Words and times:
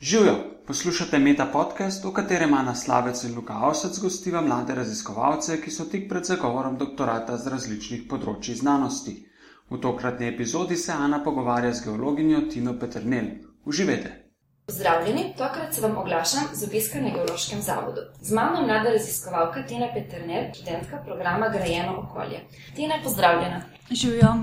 Živijo, 0.00 0.34
poslušate 0.66 1.18
Meta 1.18 1.46
podcast, 1.52 2.04
v 2.04 2.12
katerem 2.12 2.48
ima 2.48 2.62
naslavec 2.62 3.24
in 3.24 3.34
Luka 3.34 3.52
Avsec 3.52 3.98
gostiva 3.98 4.40
mlade 4.40 4.74
raziskovalce, 4.74 5.56
ki 5.62 5.70
so 5.70 5.84
tik 5.84 6.08
pred 6.08 6.24
zagovorom 6.24 6.76
doktorata 6.78 7.36
z 7.36 7.50
različnih 7.50 8.04
področji 8.10 8.54
znanosti. 8.54 9.16
V 9.70 9.80
tokratni 9.82 10.28
epizodi 10.28 10.76
se 10.76 10.92
Ana 10.92 11.18
pogovarja 11.24 11.74
z 11.74 11.84
geologinjo 11.88 12.44
Tino 12.46 12.76
Petrnel. 12.78 13.26
Uživajte! 13.64 14.14
Pozdravljeni, 14.70 15.34
tokrat 15.36 15.74
se 15.74 15.82
vam 15.82 15.98
oglašam 15.98 16.46
z 16.54 16.70
obiska 16.70 17.02
na 17.02 17.10
Geološkem 17.18 17.62
zavodu. 17.62 18.06
Z 18.22 18.38
mano 18.38 18.60
je 18.60 18.66
mlada 18.70 18.94
raziskovalka 18.94 19.66
Tina 19.66 19.90
Petrnel, 19.94 20.52
študentka 20.54 21.02
programa 21.04 21.48
Grajeno 21.48 21.98
okolje. 22.06 22.46
Tina, 22.76 23.02
pozdravljena. 23.02 23.62
Živijo. 23.90 24.36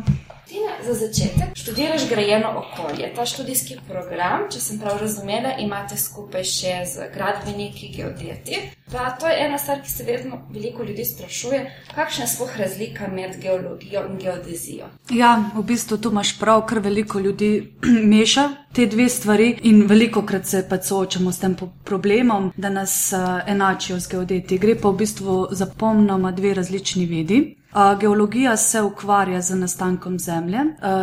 Tina, 0.48 0.72
za 0.86 0.94
začetek 0.94 1.56
študiraš 1.56 2.10
grajeno 2.10 2.48
okolje. 2.62 3.14
Ta 3.16 3.26
študijski 3.26 3.78
program, 3.88 4.46
če 4.52 4.60
sem 4.60 4.80
prav 4.80 5.00
razumela, 5.02 5.56
imate 5.60 5.98
skupaj 5.98 6.44
še 6.46 6.74
z 6.86 7.08
gradbeniki, 7.14 7.90
geodeti. 7.96 8.60
Pa 8.92 9.10
to 9.20 9.26
je 9.28 9.40
ena 9.46 9.58
stvar, 9.58 9.82
ki 9.82 9.92
se 9.92 10.04
vedno 10.04 10.38
veliko 10.54 10.84
ljudi 10.84 11.06
sprašuje, 11.06 11.64
kakšna 11.96 12.28
je 12.28 12.30
sploh 12.36 12.58
razlika 12.58 13.08
med 13.08 13.40
geologijo 13.42 14.06
in 14.10 14.20
geodezijo. 14.22 14.92
Ja, 15.10 15.32
v 15.56 15.66
bistvu 15.66 15.98
tu 15.98 16.14
imaš 16.14 16.36
prav, 16.40 16.62
ker 16.70 16.80
veliko 16.80 17.20
ljudi 17.20 17.52
meša 18.14 18.46
te 18.76 18.86
dve 18.86 19.10
stvari 19.10 19.50
in 19.64 19.88
veliko 19.90 20.22
krat 20.22 20.46
se 20.46 20.66
pa 20.70 20.78
soočamo 20.78 21.32
s 21.32 21.42
tem 21.42 21.58
problemom, 21.84 22.52
da 22.58 22.70
nas 22.70 23.14
uh, 23.18 23.42
enačijo 23.50 24.00
z 24.00 24.14
geodeti. 24.14 24.62
Gre 24.62 24.78
pa 24.78 24.94
v 24.94 25.02
bistvu 25.02 25.48
za 25.52 25.66
pomnoma 25.66 26.32
dve 26.32 26.54
različni 26.54 27.06
vedi. 27.10 27.56
Geologija 28.00 28.58
se 28.58 28.82
ukvarja 28.82 29.42
z 29.42 29.56
nastankom 29.56 30.20
zemlje, 30.20 30.60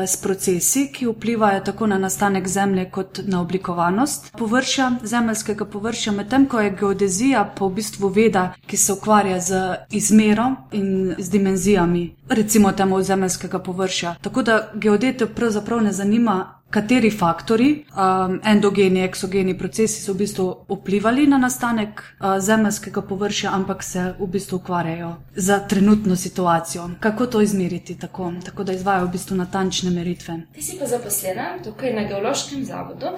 s 0.07 0.17
procesi, 0.17 0.87
ki 0.93 1.07
vplivajo 1.07 1.61
tako 1.61 1.87
na 1.87 1.99
nastanek 1.99 2.49
zemlje 2.49 2.91
kot 2.91 3.21
na 3.25 3.41
oblikovanost 3.41 4.33
površja, 4.39 4.93
zemeljskega 5.03 5.65
površja, 5.65 6.13
medtem 6.13 6.47
ko 6.47 6.61
je 6.61 6.71
geodezija 6.71 7.45
pa 7.59 7.67
v 7.67 7.75
bistvu 7.75 8.09
veda, 8.09 8.53
ki 8.67 8.77
se 8.77 8.93
ukvarja 8.93 9.41
z 9.41 9.61
izmero 9.91 10.51
in 10.73 11.15
z 11.19 11.31
dimenzijami, 11.31 12.17
recimo 12.29 12.73
temu 12.73 13.03
zemeljskega 13.03 13.59
površja. 13.59 14.15
Tako 14.23 14.43
da 14.43 14.71
geodete 14.75 15.27
pravzaprav 15.27 15.83
ne 15.83 15.93
zanima 15.93 16.62
kateri 16.73 17.11
faktori, 17.11 17.85
um, 17.93 18.39
endogeni, 18.45 19.03
eksogeni 19.05 19.53
procesi 19.59 20.01
so 20.03 20.15
v 20.15 20.23
bistvu 20.25 20.47
vplivali 20.73 21.27
na 21.29 21.39
nastanek 21.39 22.01
uh, 22.01 22.39
zemeljskega 22.41 23.03
površja, 23.03 23.53
ampak 23.53 23.85
se 23.85 24.05
v 24.19 24.29
bistvu 24.37 24.57
ukvarjajo 24.63 25.11
z 25.37 25.59
trenutno 25.69 26.17
situacijo. 26.17 26.89
Kako 27.01 27.27
to 27.27 27.43
izmeriti 27.45 27.99
tako, 27.99 28.33
tako 28.45 28.65
da 28.65 28.73
izvajo 28.73 29.07
v 29.07 29.13
bistvu 29.13 29.37
natančne 29.37 29.91
meritve. 29.91 30.39
Ti 30.55 30.63
si 30.63 30.79
pa 30.81 30.89
zaposlena 30.89 31.51
tukaj 31.65 31.93
na 31.93 32.07
geološkem 32.09 32.65
zavodu. 32.65 33.13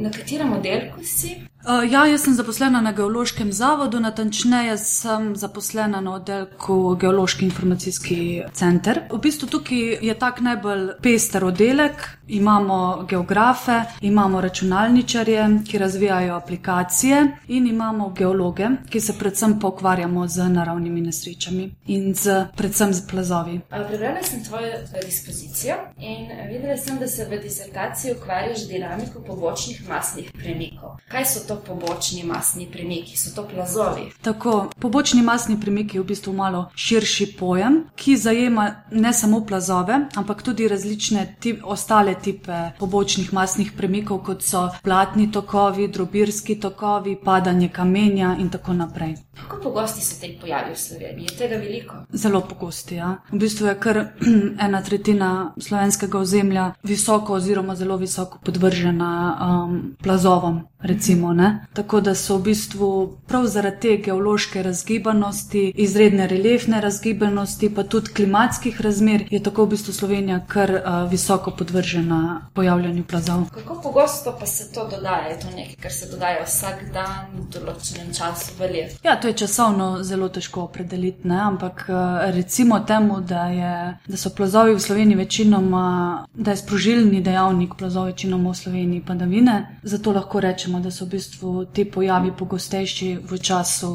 Na 0.00 0.10
katerem 0.10 0.52
oddelku 0.52 1.04
si? 1.04 1.36
Uh, 1.68 1.92
ja, 1.92 2.06
jaz 2.06 2.22
sem 2.24 2.32
zaposlena 2.34 2.80
na 2.80 2.92
geološkem 2.96 3.50
zavodu, 3.52 4.00
natančneje 4.00 4.78
sem 4.78 5.34
zaposlena 5.36 6.00
na 6.00 6.14
oddelku 6.14 6.96
Geološki 7.00 7.44
informacijski 7.44 8.42
center. 8.52 9.02
V 9.12 9.18
bistvu 9.20 9.48
tukaj 9.52 9.98
je 10.00 10.14
tak 10.18 10.40
najbolj 10.40 10.94
pester 11.02 11.44
oddelek. 11.44 12.08
Imamo 12.28 13.04
geografe, 13.08 13.82
imamo 14.00 14.40
računalničarje, 14.40 15.44
ki 15.68 15.78
razvijajo 15.78 16.34
aplikacije, 16.34 17.26
in 17.48 17.66
imamo 17.66 18.08
geologe, 18.16 18.68
ki 18.90 19.00
se 19.00 19.12
predvsem 19.18 19.58
pokvarjamo 19.60 20.26
z 20.28 20.48
naravnimi 20.48 21.00
nesrečami 21.00 21.70
in 21.86 22.14
z, 22.14 22.46
predvsem 22.56 22.92
z 22.92 23.06
plazovi. 23.10 23.60
Prebrala 23.68 24.22
sem 24.22 24.44
tvojo 24.44 24.72
dispozicijo 25.04 25.76
in 25.98 26.28
videla 26.48 26.76
sem, 26.76 26.98
da 26.98 27.08
se 27.08 27.24
v 27.24 27.40
disertaciji 27.42 28.12
ukvarjaš 28.16 28.64
z 28.64 28.68
dinamiko 28.68 29.20
pobočnih 29.20 29.88
masnih 29.88 30.32
premikov. 30.32 30.96
Kaj 31.08 31.24
so 31.24 31.46
to 31.48 31.57
pobočni 31.66 32.24
masni 32.24 32.68
premiki? 32.72 33.16
So 33.16 33.34
to 33.34 33.48
plazovi? 33.48 34.10
Tako, 34.22 34.70
pobočni 34.78 35.22
masni 35.22 35.60
premiki 35.60 35.96
je 35.96 36.02
v 36.02 36.06
bistvu 36.06 36.32
malo 36.32 36.70
širši 36.74 37.26
pojem, 37.38 37.84
ki 37.96 38.16
zajema 38.16 38.68
ne 38.90 39.12
samo 39.12 39.40
plazove, 39.46 40.00
ampak 40.14 40.42
tudi 40.42 40.68
različne 40.68 41.36
tip, 41.40 41.60
ostale 41.64 42.14
tipe 42.14 42.70
pobočnih 42.78 43.32
masnih 43.32 43.72
premikov, 43.76 44.22
kot 44.24 44.42
so 44.42 44.68
platni 44.82 45.30
tokovi, 45.32 45.88
drobirski 45.88 46.60
tokovi, 46.60 47.16
padanje 47.24 47.68
kamenja 47.68 48.36
in 48.40 48.50
tako 48.50 48.72
naprej. 48.72 49.14
Kako 49.38 49.60
pogosti 49.62 50.04
so 50.04 50.20
te 50.20 50.32
pojavi 50.40 50.74
v 50.74 50.78
Sloveniji? 50.78 51.28
Je 51.30 51.36
tega 51.38 51.56
veliko? 51.56 51.94
Zelo 52.12 52.40
pogosti. 52.40 52.94
Ja. 52.94 53.16
V 53.32 53.38
bistvu 53.38 53.66
je 53.66 53.74
kar 53.80 53.98
ena 54.66 54.82
tretjina 54.82 55.54
slovenskega 55.58 56.18
ozemlja 56.18 56.72
visoko 56.82 57.34
oziroma 57.34 57.76
zelo 57.76 57.96
visoko 57.96 58.38
podvržena 58.44 59.38
um, 59.40 59.96
plazovom. 60.02 60.60
Recimo, 60.80 61.32
Tako 61.72 62.00
da 62.00 62.14
so 62.14 62.36
v 62.36 62.42
bistvu 62.42 63.16
prav 63.26 63.46
zaradi 63.46 63.80
te 63.80 63.96
geološke 63.96 64.62
razgibanosti, 64.62 65.72
izredne 65.74 66.26
reliefne 66.26 66.80
razgibanosti, 66.80 67.74
pa 67.74 67.82
tudi 67.82 68.12
klimatskih 68.14 68.80
razmer, 68.80 69.26
je 69.30 69.42
tako 69.42 69.64
v 69.64 69.68
bistvu 69.74 69.92
Slovenija 69.92 70.40
kar 70.48 70.70
uh, 70.70 71.10
visoko 71.10 71.50
podvržena 71.50 72.48
pojavljanju 72.54 73.04
plazov. 73.04 73.44
Kako 73.54 73.80
pogosto 73.82 74.36
pa 74.40 74.46
se 74.46 74.72
to 74.72 74.88
dogaja? 74.88 75.28
Je 75.28 75.40
to 75.40 75.50
nekaj, 75.56 75.76
kar 75.82 75.92
se 75.92 76.10
dogaja 76.10 76.44
vsak 76.44 76.84
dan, 76.92 77.26
v 77.34 77.46
določenem 77.52 78.12
času 78.14 78.52
v 78.58 78.70
letu? 78.72 79.00
Ja, 79.04 79.16
to 79.20 79.28
je 79.28 79.38
časovno 79.44 80.02
zelo 80.02 80.28
težko 80.28 80.62
opredeliti, 80.68 81.28
ne? 81.28 81.40
ampak 81.40 81.86
uh, 81.88 82.30
recimo 82.34 82.80
temu, 82.80 83.20
da, 83.20 83.46
je, 83.46 83.74
da 84.06 84.16
so 84.16 84.30
plazovi 84.30 84.74
v 84.74 84.80
Sloveniji 84.80 85.16
večinoma, 85.16 85.86
da 86.34 86.50
je 86.50 86.62
sprožilni 86.62 87.22
dejavnik 87.22 87.74
plazov 87.78 88.10
večinoma 88.12 88.50
v 88.50 88.62
Sloveniji 88.62 89.04
padavine, 89.06 89.58
zato 89.82 90.12
lahko 90.12 90.40
rečemo, 90.40 90.58
rečemo, 90.58 90.80
da 90.80 90.90
so 90.90 91.04
v 91.04 91.08
bistvu 91.08 91.27
ti 91.72 91.84
pojavi 91.84 92.32
pogostejši 92.38 93.18
v 93.30 93.38
času 93.38 93.90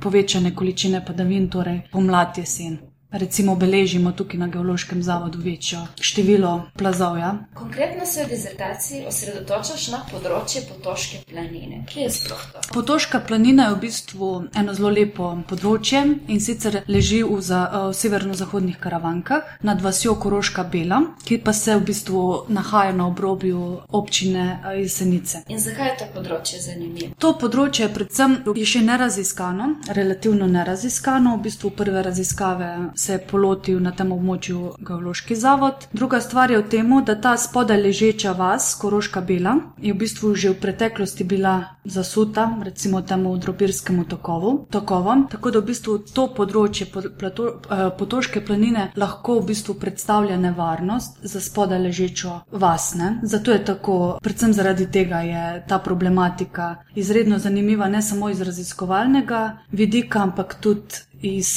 povečane 0.00 0.54
količine 0.54 1.04
padavin, 1.06 1.48
torej 1.48 1.80
pomlad 1.92 2.38
jesen 2.38 2.78
recimo 3.10 3.56
beležimo 3.56 4.12
tukaj 4.12 4.40
na 4.40 4.46
geološkem 4.46 5.02
zavodu 5.02 5.38
večjo 5.38 5.78
število 6.00 6.62
plazov. 6.76 7.18
Ja? 7.18 7.38
Konkretno 7.54 8.06
se 8.06 8.24
v 8.24 8.28
dizertaciji 8.28 9.04
osredotočaš 9.08 9.88
na 9.88 10.02
področje 10.10 10.62
Potoške 10.68 11.22
planine. 11.30 11.84
Kje 11.88 12.02
je 12.02 12.10
sploh 12.10 12.42
to? 12.52 12.62
Potoška 12.74 13.20
planina 13.20 13.68
je 13.68 13.74
v 13.74 13.80
bistvu 13.80 14.28
eno 14.54 14.74
zelo 14.74 14.90
lepo 14.90 15.30
področje 15.48 16.02
in 16.28 16.40
sicer 16.40 16.82
leži 16.88 17.22
v, 17.22 17.40
za, 17.40 17.62
v 17.88 17.94
severno-zahodnih 17.96 18.76
karavankah 18.80 19.56
nad 19.62 19.80
vasjo 19.82 20.14
Koroška 20.20 20.64
Bela, 20.64 21.00
ki 21.24 21.40
pa 21.44 21.52
se 21.52 21.76
v 21.76 21.86
bistvu 21.88 22.24
nahaja 22.48 22.92
na 22.92 23.08
obrobju 23.08 23.80
občine 23.88 24.60
Jesenice. 24.76 25.44
In 25.48 25.60
zakaj 25.62 25.92
je 25.92 25.96
to 26.02 26.10
področje 26.18 26.60
zanimivo? 26.60 27.14
To 27.18 27.32
področje 27.40 27.86
je 27.86 27.94
predvsem 27.94 28.36
je 28.58 28.66
še 28.68 28.82
neraziskano, 28.84 29.70
relativno 29.96 30.46
neraziskano, 30.50 31.36
v 31.38 31.46
bistvu 31.48 31.72
prve 31.78 32.02
raziskave 32.02 32.70
se 32.98 33.12
je 33.12 33.18
polotil 33.30 33.80
na 33.80 33.92
tem 33.94 34.12
območju 34.12 34.72
geološki 34.82 35.36
zavod. 35.38 35.86
Druga 35.92 36.20
stvar 36.20 36.50
je 36.50 36.58
v 36.58 36.68
tem, 36.68 36.90
da 37.04 37.14
ta 37.20 37.36
spodaj 37.36 37.78
ležeča 37.82 38.32
vas, 38.32 38.72
Koroška 38.80 39.20
Bela, 39.20 39.54
je 39.78 39.92
v 39.92 39.98
bistvu 39.98 40.34
že 40.34 40.50
v 40.50 40.60
preteklosti 40.60 41.24
bila 41.24 41.78
zasuta, 41.84 42.48
recimo 42.64 43.02
temu 43.02 43.36
drobirskem 43.36 44.04
tokovu, 44.04 44.66
tokovom. 44.70 45.26
Tako 45.30 45.50
da 45.50 45.60
v 45.60 45.68
bistvu 45.70 45.98
to 46.14 46.26
področje 46.34 46.88
plato, 46.90 47.48
eh, 47.70 47.90
potoške 47.98 48.40
planine 48.40 48.90
lahko 48.96 49.40
v 49.40 49.46
bistvu 49.52 49.74
predstavlja 49.74 50.36
nevarnost 50.36 51.22
za 51.22 51.40
spodaj 51.40 51.78
ležečo 51.78 52.40
vas. 52.50 52.94
Ne? 52.94 53.20
Zato 53.22 53.52
je 53.52 53.64
tako, 53.64 54.18
predvsem 54.22 54.52
zaradi 54.52 54.86
tega 54.90 55.20
je 55.20 55.64
ta 55.68 55.78
problematika 55.78 56.76
izredno 56.94 57.38
zanimiva, 57.38 57.88
ne 57.88 58.02
samo 58.02 58.30
iz 58.30 58.40
raziskovalnega 58.40 59.58
vidika, 59.72 60.22
ampak 60.22 60.58
tudi 60.60 61.07
iz 61.22 61.48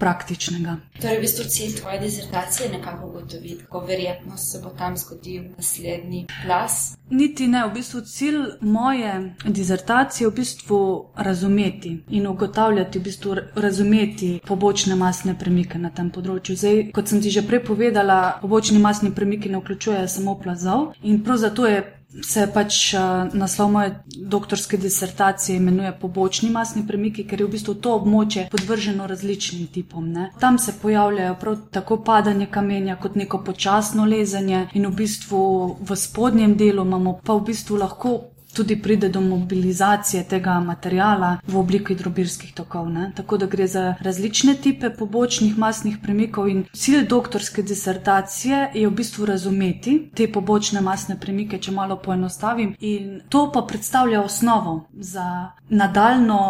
praktičnega. 0.00 0.76
Torej, 1.00 1.18
v 1.18 1.20
bistvu 1.20 1.44
cilj 1.44 1.74
tvoje 1.80 1.98
dizertacije 2.00 2.66
je 2.66 2.72
nekako 2.78 3.06
ugotoviti, 3.06 3.64
kako 3.64 3.80
verjetno 3.80 4.36
se 4.36 4.60
bo 4.64 4.70
tam 4.78 4.96
zgodil 4.96 5.42
naslednji 5.56 6.26
plas. 6.44 6.96
Niti 7.10 7.46
ne, 7.46 7.66
v 7.66 7.72
bistvu 7.74 8.00
cilj 8.00 8.40
moje 8.60 9.34
dizertacije 9.44 10.24
je 10.24 10.30
v 10.30 10.34
bistvu 10.34 10.80
razumeti 11.16 11.98
in 12.08 12.26
ugotavljati, 12.26 12.98
v 12.98 13.02
bistvu 13.02 13.36
razumeti 13.54 14.40
pobočne 14.46 14.96
masne 14.96 15.38
premike 15.38 15.78
na 15.78 15.90
tem 15.90 16.10
področju. 16.10 16.56
Zdaj, 16.56 16.82
kot 16.96 17.08
sem 17.08 17.20
ti 17.20 17.30
že 17.30 17.44
prej 17.46 17.64
povedala, 17.68 18.38
pobočni 18.40 18.78
masni 18.78 19.12
premiki 19.14 19.52
ne 19.52 19.60
vključujejo 19.60 20.08
samo 20.08 20.38
plazov 20.40 20.92
in 21.02 21.24
prav 21.24 21.36
zato 21.36 21.66
je 21.66 21.99
se 22.22 22.46
pač 22.54 22.94
naslov 23.32 23.70
moje 23.70 23.94
doktorske 24.16 24.76
disertacije 24.76 25.56
imenuje 25.56 25.92
pobočni 26.00 26.50
masni 26.50 26.86
premiki, 26.86 27.24
ker 27.26 27.40
je 27.40 27.46
v 27.46 27.50
bistvu 27.54 27.74
to 27.74 27.94
območje 28.00 28.48
podvrženo 28.50 29.06
različnim 29.06 29.66
tipom. 29.66 30.10
Ne. 30.12 30.30
Tam 30.40 30.58
se 30.58 30.74
pojavljajo 30.82 31.36
prav 31.40 31.56
tako 31.70 32.00
padanje 32.04 32.46
kamenja 32.46 32.96
kot 32.96 33.14
neko 33.14 33.42
počasno 33.44 34.04
lezenje 34.04 34.66
in 34.74 34.86
v 34.86 34.94
bistvu 35.02 35.42
v 35.80 35.96
spodnjem 35.96 36.56
delu 36.56 36.84
imamo 36.84 37.18
pa 37.24 37.34
v 37.34 37.46
bistvu 37.52 37.76
lahko 37.76 38.18
tudi 38.52 38.82
pride 38.82 39.08
do 39.08 39.20
mobilizacije 39.20 40.24
tega 40.28 40.60
materijala 40.60 41.38
v 41.46 41.58
obliki 41.58 41.94
drobirskih 41.94 42.54
tokov. 42.54 42.88
Ne? 42.90 43.12
Tako 43.16 43.36
da 43.36 43.46
gre 43.46 43.66
za 43.66 43.94
različne 44.00 44.54
type 44.62 44.90
pobočnih 44.98 45.58
masnih 45.58 45.98
premikov 46.02 46.48
in 46.48 46.64
cilj 46.72 47.06
doktorske 47.08 47.62
disertacije 47.62 48.70
je 48.74 48.88
v 48.88 48.90
bistvu 48.90 49.26
razumeti 49.26 50.10
te 50.14 50.32
pobočne 50.32 50.80
masne 50.80 51.20
premike, 51.20 51.58
če 51.58 51.72
malo 51.72 51.96
poenostavim. 51.96 52.74
In 52.80 53.20
to 53.28 53.50
pa 53.52 53.62
predstavlja 53.62 54.22
osnovo 54.22 54.88
za 54.92 55.50
nadaljno 55.68 56.40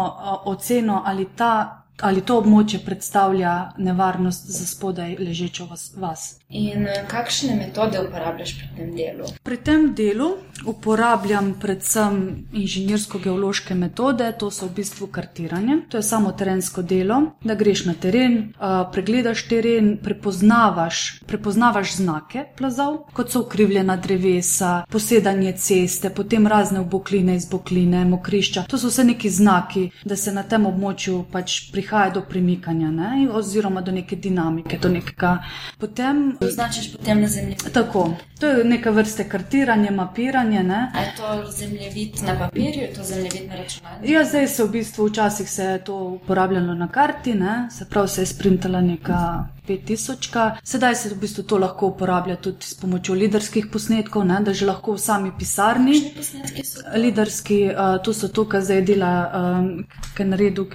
oceno 0.45 1.01
ali 1.05 1.25
ta 1.35 1.80
ali 2.01 2.21
to 2.21 2.37
območje 2.41 2.79
predstavlja 2.85 3.71
nevarnost 3.77 4.49
za 4.51 4.65
spodaj 4.65 5.15
ležečo 5.19 5.67
vas. 5.95 6.37
In 6.49 6.87
eh, 6.87 7.05
kakšne 7.07 7.55
metode 7.55 7.99
uporabljaš 7.99 8.55
pri 8.57 8.67
tem 8.77 8.95
delu? 8.95 9.27
Pri 9.43 9.57
tem 9.57 9.93
delu 9.95 10.31
uporabljam 10.67 11.53
predvsem 11.61 12.17
inženirsko-geološke 12.53 13.75
metode, 13.75 14.27
to 14.39 14.51
so 14.51 14.67
v 14.67 14.75
bistvu 14.81 15.07
kartiranje. 15.07 15.77
To 15.89 15.97
je 15.97 16.03
samo 16.03 16.31
terensko 16.31 16.81
delo, 16.81 17.21
da 17.43 17.55
greš 17.55 17.85
na 17.85 17.93
teren, 17.93 18.53
pregledaš 18.93 19.45
teren, 19.47 19.95
prepoznavaš, 20.03 21.21
prepoznavaš 21.27 21.95
znake 21.95 22.45
plazov, 22.57 22.97
kot 23.13 23.31
so 23.31 23.41
ukrivljena 23.45 23.95
drevesa, 23.97 24.83
posedanje 24.91 25.55
ceste, 25.57 26.09
potem 26.09 26.47
razne 26.47 26.83
obokline 26.83 27.35
iz 27.35 27.47
bokline, 27.49 28.05
mokrišča. 28.05 28.67
To 28.69 28.77
so 28.77 28.91
vse 28.91 29.07
neki 29.07 29.29
znaki, 29.29 29.89
da 30.05 30.15
se 30.15 30.33
na 30.33 30.43
tem 30.43 30.65
območju 30.67 31.23
pač 31.31 31.71
prihaja 31.71 31.90
do 32.13 32.21
premikanja 32.21 32.91
ne? 32.91 33.27
oziroma 33.33 33.81
do 33.81 33.91
neke 33.91 34.15
dinamike, 34.15 34.77
do 34.77 34.89
nekega. 34.89 35.43
Potem 35.77 36.37
označiš 36.41 36.91
potem 36.91 37.21
na 37.21 37.27
zemlji. 37.27 37.55
Tako, 37.73 38.13
to 38.39 38.47
je 38.47 38.63
neka 38.63 38.89
vrste 38.89 39.29
kartiranje, 39.29 39.91
mapiranje. 39.91 40.63
Ne? 40.63 40.91
Je 40.95 41.13
to 41.17 41.51
zemljevid 41.51 42.23
na 42.23 42.39
papirju, 42.39 42.81
je 42.81 42.93
to 42.93 43.03
zemljevid 43.03 43.49
na 43.49 43.55
računalniku? 43.55 44.11
Ja, 44.11 44.25
zdaj 44.25 44.47
se 44.47 44.63
v 44.63 44.69
bistvu 44.69 45.05
včasih 45.05 45.49
se 45.49 45.63
je 45.63 45.83
to 45.83 45.97
uporabljalo 45.97 46.73
na 46.73 46.87
karti, 46.87 47.33
ne? 47.33 47.67
se 47.71 47.85
pravi, 47.89 48.07
se 48.07 48.21
je 48.21 48.25
sprintala 48.25 48.81
neka 48.81 49.47
5000. 49.67 50.57
Sedaj 50.63 50.95
se 50.95 51.09
v 51.09 51.17
bistvu 51.21 51.43
to 51.43 51.57
lahko 51.57 51.87
uporablja 51.87 52.35
tudi 52.35 52.65
s 52.65 52.73
pomočjo 52.79 53.15
liderskih 53.15 53.67
posnetkov, 53.71 54.25
ne? 54.25 54.39
da 54.43 54.53
že 54.53 54.65
lahko 54.65 54.95
v 54.95 54.99
sami 54.99 55.31
pisarni. 55.39 55.97
Liderski, 56.95 57.59
uh, 57.69 57.97
to 58.03 58.13
so 58.13 58.27
to, 58.27 58.45
kar 58.45 58.61
zdaj 58.61 58.81
dela, 58.81 59.11
um, 59.41 59.85
kar 60.17 60.25
naredil 60.25 60.65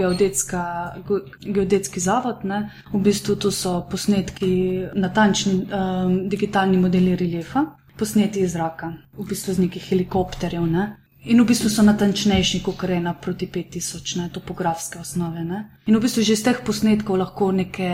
geodetski 1.40 2.00
zavod. 2.00 2.44
Ne? 2.44 2.70
V 2.92 3.00
bistvu 3.02 3.36
to 3.36 3.50
so 3.50 3.80
posnetki 3.90 4.86
natančni 4.94 5.66
um, 5.66 6.28
digitalni 6.28 6.78
modeli 6.78 7.16
reliefa, 7.16 7.64
posneti 7.98 8.40
iz 8.44 8.52
zraka, 8.52 8.92
v 9.18 9.26
bistvu 9.26 9.54
z 9.54 9.66
nekih 9.66 9.90
helikopterjev. 9.90 10.66
Ne? 10.70 11.05
In 11.26 11.42
v 11.42 11.46
bistvu 11.48 11.70
so 11.70 11.82
natančnejši, 11.82 12.60
kot 12.62 12.82
je 12.86 13.00
na 13.02 13.14
proti 13.14 13.46
5000, 13.46 14.16
ne, 14.20 14.28
topografske 14.32 14.98
osnove. 14.98 15.42
Ne. 15.44 15.64
In 15.86 15.96
v 15.96 16.00
bistvu 16.00 16.22
že 16.22 16.36
iz 16.38 16.42
teh 16.46 16.60
posnetkov 16.62 17.18
lahko 17.18 17.50
neke, 17.52 17.90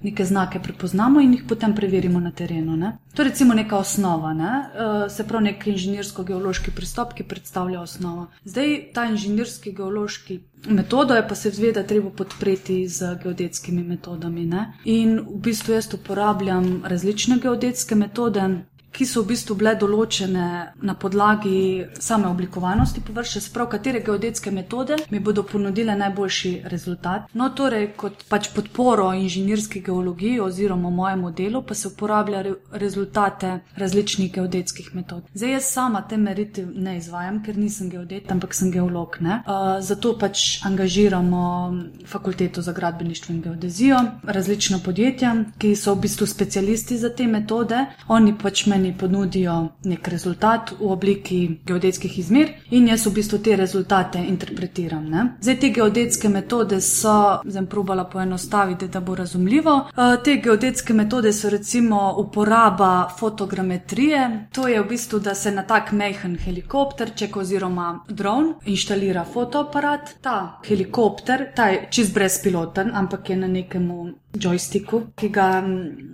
neke 0.00 0.24
znake 0.24 0.62
prepoznamo 0.64 1.20
in 1.20 1.34
jih 1.36 1.44
potem 1.48 1.74
preverimo 1.76 2.20
na 2.20 2.32
terenu. 2.32 2.76
Ne. 2.76 2.96
To 3.14 3.22
je 3.22 3.28
recimo 3.28 3.54
neka 3.54 3.76
osnova, 3.76 4.32
ne. 4.32 4.52
uh, 4.72 5.12
se 5.12 5.26
pravi 5.28 5.44
nek 5.44 5.66
inženirsko-geološki 5.66 6.72
pristop, 6.72 7.12
ki 7.12 7.28
predstavlja 7.28 7.80
osnovo. 7.80 8.30
Zdaj 8.44 8.92
ta 8.94 9.04
inženirski-geološki 9.12 10.40
metodo 10.68 11.14
je 11.14 11.28
pa 11.28 11.34
se 11.34 11.50
zveda 11.50 11.82
treba 11.82 12.10
podpreti 12.10 12.88
z 12.88 13.16
geodetskimi 13.22 13.82
metodami. 13.82 14.46
Ne. 14.46 14.72
In 14.84 15.18
v 15.20 15.40
bistvu 15.40 15.74
jaz 15.74 15.92
uporabljam 15.94 16.82
različne 16.84 17.38
geodetske 17.42 17.94
metode 17.94 18.64
ki 18.92 19.06
so 19.06 19.22
v 19.22 19.30
bistvu 19.32 19.54
bile 19.60 19.74
določene 19.78 20.46
na 20.82 20.94
podlagi 20.98 21.86
same 22.02 22.28
oblikovanosti 22.28 23.02
površja, 23.06 23.42
sprav 23.44 23.70
katere 23.70 24.02
geodetske 24.04 24.50
metode 24.50 24.98
mi 25.10 25.20
bodo 25.20 25.44
ponudile 25.46 25.94
najboljši 25.96 26.52
rezultat. 26.72 27.28
No, 27.34 27.50
torej, 27.56 27.92
kot 28.00 28.24
pač 28.28 28.50
podporo 28.54 29.10
inženirski 29.14 29.82
geologiji 29.86 30.40
oziroma 30.42 30.90
mojemu 30.90 31.30
delu, 31.36 31.62
pa 31.62 31.74
se 31.74 31.88
uporablja 31.88 32.42
re 32.46 32.54
rezultate 32.72 33.52
različnih 33.76 34.32
geodetskih 34.32 34.90
metod. 34.94 35.22
Zdaj, 35.34 35.52
jaz 35.52 35.70
sama 35.70 36.02
te 36.08 36.16
meritev 36.16 36.68
ne 36.74 36.96
izvajam, 36.98 37.40
ker 37.44 37.58
nisem 37.58 37.90
geodet, 37.90 38.30
ampak 38.32 38.54
sem 38.54 38.72
geolog. 38.74 39.18
Uh, 39.20 39.78
zato 39.80 40.12
pač 40.18 40.60
angažiramo 40.66 41.42
fakulteto 42.06 42.62
za 42.62 42.72
gradbeništvo 42.72 43.34
in 43.34 43.40
geodezijo, 43.42 43.98
različna 44.22 44.78
podjetja, 44.84 45.34
ki 45.58 45.74
so 45.76 45.94
v 45.94 46.06
bistvu 46.06 46.26
specialisti 46.26 46.98
za 46.98 47.10
te 47.14 47.26
metode. 47.26 47.84
Oni 48.08 48.34
pač 48.38 48.66
me 48.66 48.79
meni 48.80 48.98
ponudijo 48.98 49.68
nek 49.84 50.08
rezultat 50.08 50.70
v 50.80 50.92
obliki 50.92 51.60
geodetskih 51.66 52.18
izmer 52.18 52.48
in 52.70 52.88
jaz 52.88 53.04
v 53.06 53.12
bistvu 53.18 53.38
te 53.44 53.56
rezultate 53.56 54.22
interpretiram. 54.28 55.04
Ne? 55.10 55.24
Zdaj, 55.40 55.58
te 55.60 55.70
geodetske 55.76 56.28
metode 56.28 56.80
so, 56.80 57.40
zdaj 57.44 57.66
probala 57.66 58.04
poenostaviti, 58.04 58.88
da 58.88 59.00
bo 59.00 59.14
razumljivo. 59.14 59.74
Uh, 59.76 60.16
te 60.24 60.36
geodetske 60.42 60.94
metode 60.94 61.32
so 61.32 61.50
recimo 61.50 62.14
uporaba 62.18 63.08
fotogrametrije, 63.18 64.48
to 64.52 64.68
je 64.68 64.80
v 64.80 64.88
bistvu, 64.88 65.20
da 65.20 65.34
se 65.34 65.52
na 65.52 65.62
tak 65.62 65.92
mehen 65.92 66.38
helikopterček 66.38 67.36
oziroma 67.36 67.90
dron 68.08 68.54
inštalira 68.64 69.24
fotoaparat. 69.24 70.14
Ta 70.20 70.60
helikopter, 70.68 71.50
ta 71.56 71.68
je 71.68 71.86
čist 71.90 72.14
brezpiloten, 72.14 72.90
ampak 72.94 73.30
je 73.30 73.36
na 73.36 73.46
nekem 73.48 73.90
joysticku, 74.32 75.02
ki 75.16 75.28
ga 75.28 75.48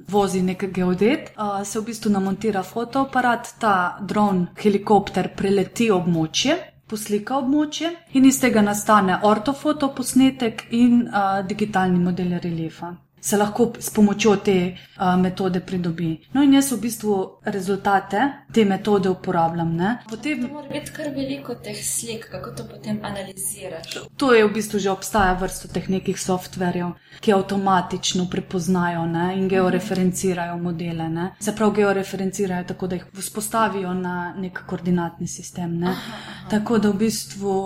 vozi 0.08 0.42
nek 0.42 0.68
geodet, 0.72 1.32
se 1.64 1.80
v 1.80 1.84
bistvu 1.84 2.10
namontira 2.10 2.62
fotoaparat, 2.62 3.54
ta 3.60 3.98
dron, 4.00 4.46
helikopter 4.56 5.32
preleti 5.36 5.90
območje. 5.90 6.56
Poslika 6.86 7.40
območje 7.40 7.88
in 8.14 8.28
iz 8.28 8.38
tega 8.38 8.62
nastane 8.62 9.16
ortofoto 9.26 9.88
posnetek 9.90 10.68
in 10.70 11.00
uh, 11.08 11.40
digitalni 11.42 11.98
model 11.98 12.38
reliefa 12.38 12.92
se 13.26 13.36
lahko 13.36 13.72
s 13.78 13.90
pomočjo 13.90 14.36
te 14.36 14.76
uh, 14.96 15.20
metode 15.20 15.60
pridobi. 15.60 16.12
No, 16.32 16.42
in 16.42 16.52
jaz 16.54 16.70
v 16.72 16.78
bistvu 16.84 17.16
rezultate 17.44 18.20
te 18.54 18.64
metode 18.64 19.10
uporabljam. 19.10 19.72
Potem... 20.08 20.44
To 20.46 20.52
mora 20.54 20.68
biti 20.70 20.92
kar 20.94 21.10
veliko 21.14 21.56
teh 21.58 21.80
slik, 21.82 22.28
kako 22.30 22.52
to 22.54 22.68
potem 22.70 23.00
analiziraš. 23.02 23.98
To 24.16 24.30
je 24.34 24.46
v 24.46 24.52
bistvu 24.54 24.78
že 24.78 24.94
obstaja 24.94 25.34
vrsto 25.42 25.72
teh 25.74 25.90
nekih 25.90 26.20
softverjev, 26.20 26.94
ki 27.20 27.34
avtomatično 27.34 28.28
prepoznajo 28.30 29.02
ne? 29.10 29.32
in 29.40 29.50
georeferencirajo 29.50 30.56
modele. 30.62 31.10
Ne? 31.10 31.28
Se 31.42 31.54
pravi, 31.56 31.80
georeferencirajo 31.82 32.70
tako, 32.70 32.86
da 32.86 33.00
jih 33.00 33.10
vzpostavijo 33.12 33.94
na 33.94 34.34
nek 34.38 34.62
koordinatni 34.70 35.26
sistem. 35.26 35.80
Ne? 35.82 35.90
Aha, 35.90 36.18
aha. 36.22 36.50
Tako 36.50 36.78
da 36.78 36.94
v 36.94 37.02
bistvu 37.02 37.60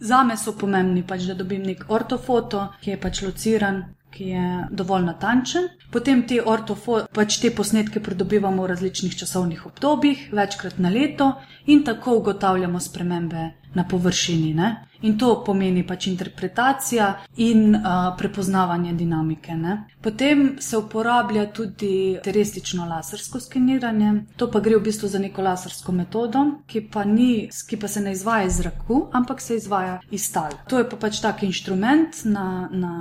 za 0.00 0.24
me 0.24 0.40
so 0.40 0.56
pomembni, 0.56 1.04
pač, 1.04 1.28
da 1.28 1.36
dobim 1.36 1.68
nek 1.68 1.90
ortofoto, 1.92 2.70
ki 2.80 2.96
je 2.96 3.02
pač 3.02 3.26
lociran 3.28 3.84
ki 4.12 4.28
je 4.34 4.66
dovolj 4.70 5.04
natančen. 5.08 5.68
Potem 5.90 6.26
te 6.28 6.40
ortofo, 6.44 7.00
pač 7.12 7.40
te 7.40 7.50
posnetke 7.50 8.00
pridobivamo 8.00 8.62
v 8.62 8.70
različnih 8.74 9.16
časovnih 9.16 9.66
obdobjih, 9.66 10.28
večkrat 10.32 10.78
na 10.78 10.92
leto 10.92 11.32
in 11.66 11.84
tako 11.84 12.16
ugotavljamo 12.20 12.80
spremembe 12.80 13.50
na 13.74 13.84
površini. 13.88 14.54
Ne? 14.54 14.86
In 15.02 15.18
to 15.18 15.42
pomeni 15.46 15.82
pač 15.86 16.06
interpretacija 16.06 17.08
in 17.36 17.74
uh, 17.74 18.12
prepoznavanje 18.18 18.92
dinamike. 18.92 19.54
Ne? 19.56 19.76
Potem 20.00 20.56
se 20.60 20.76
uporablja 20.76 21.46
tudi 21.52 22.18
terestično 22.24 22.86
lasersko 22.86 23.40
skeniranje. 23.40 24.12
To 24.36 24.50
pa 24.50 24.60
gre 24.60 24.76
v 24.76 24.84
bistvu 24.86 25.08
za 25.08 25.18
neko 25.18 25.42
lasersko 25.42 25.92
metodo, 25.92 26.44
ki 26.66 26.86
pa, 26.92 27.04
ni, 27.04 27.48
ki 27.68 27.76
pa 27.76 27.88
se 27.88 28.00
ne 28.00 28.12
izvaja 28.12 28.46
iz 28.46 28.60
zraku, 28.62 29.06
ampak 29.12 29.40
se 29.40 29.56
izvaja 29.56 30.00
iz 30.10 30.30
tal. 30.32 30.54
To 30.68 30.78
je 30.78 30.88
pa 30.88 30.96
pač 30.96 31.20
tak 31.20 31.42
inštrument 31.42 32.24
na. 32.24 32.68
na 32.70 32.94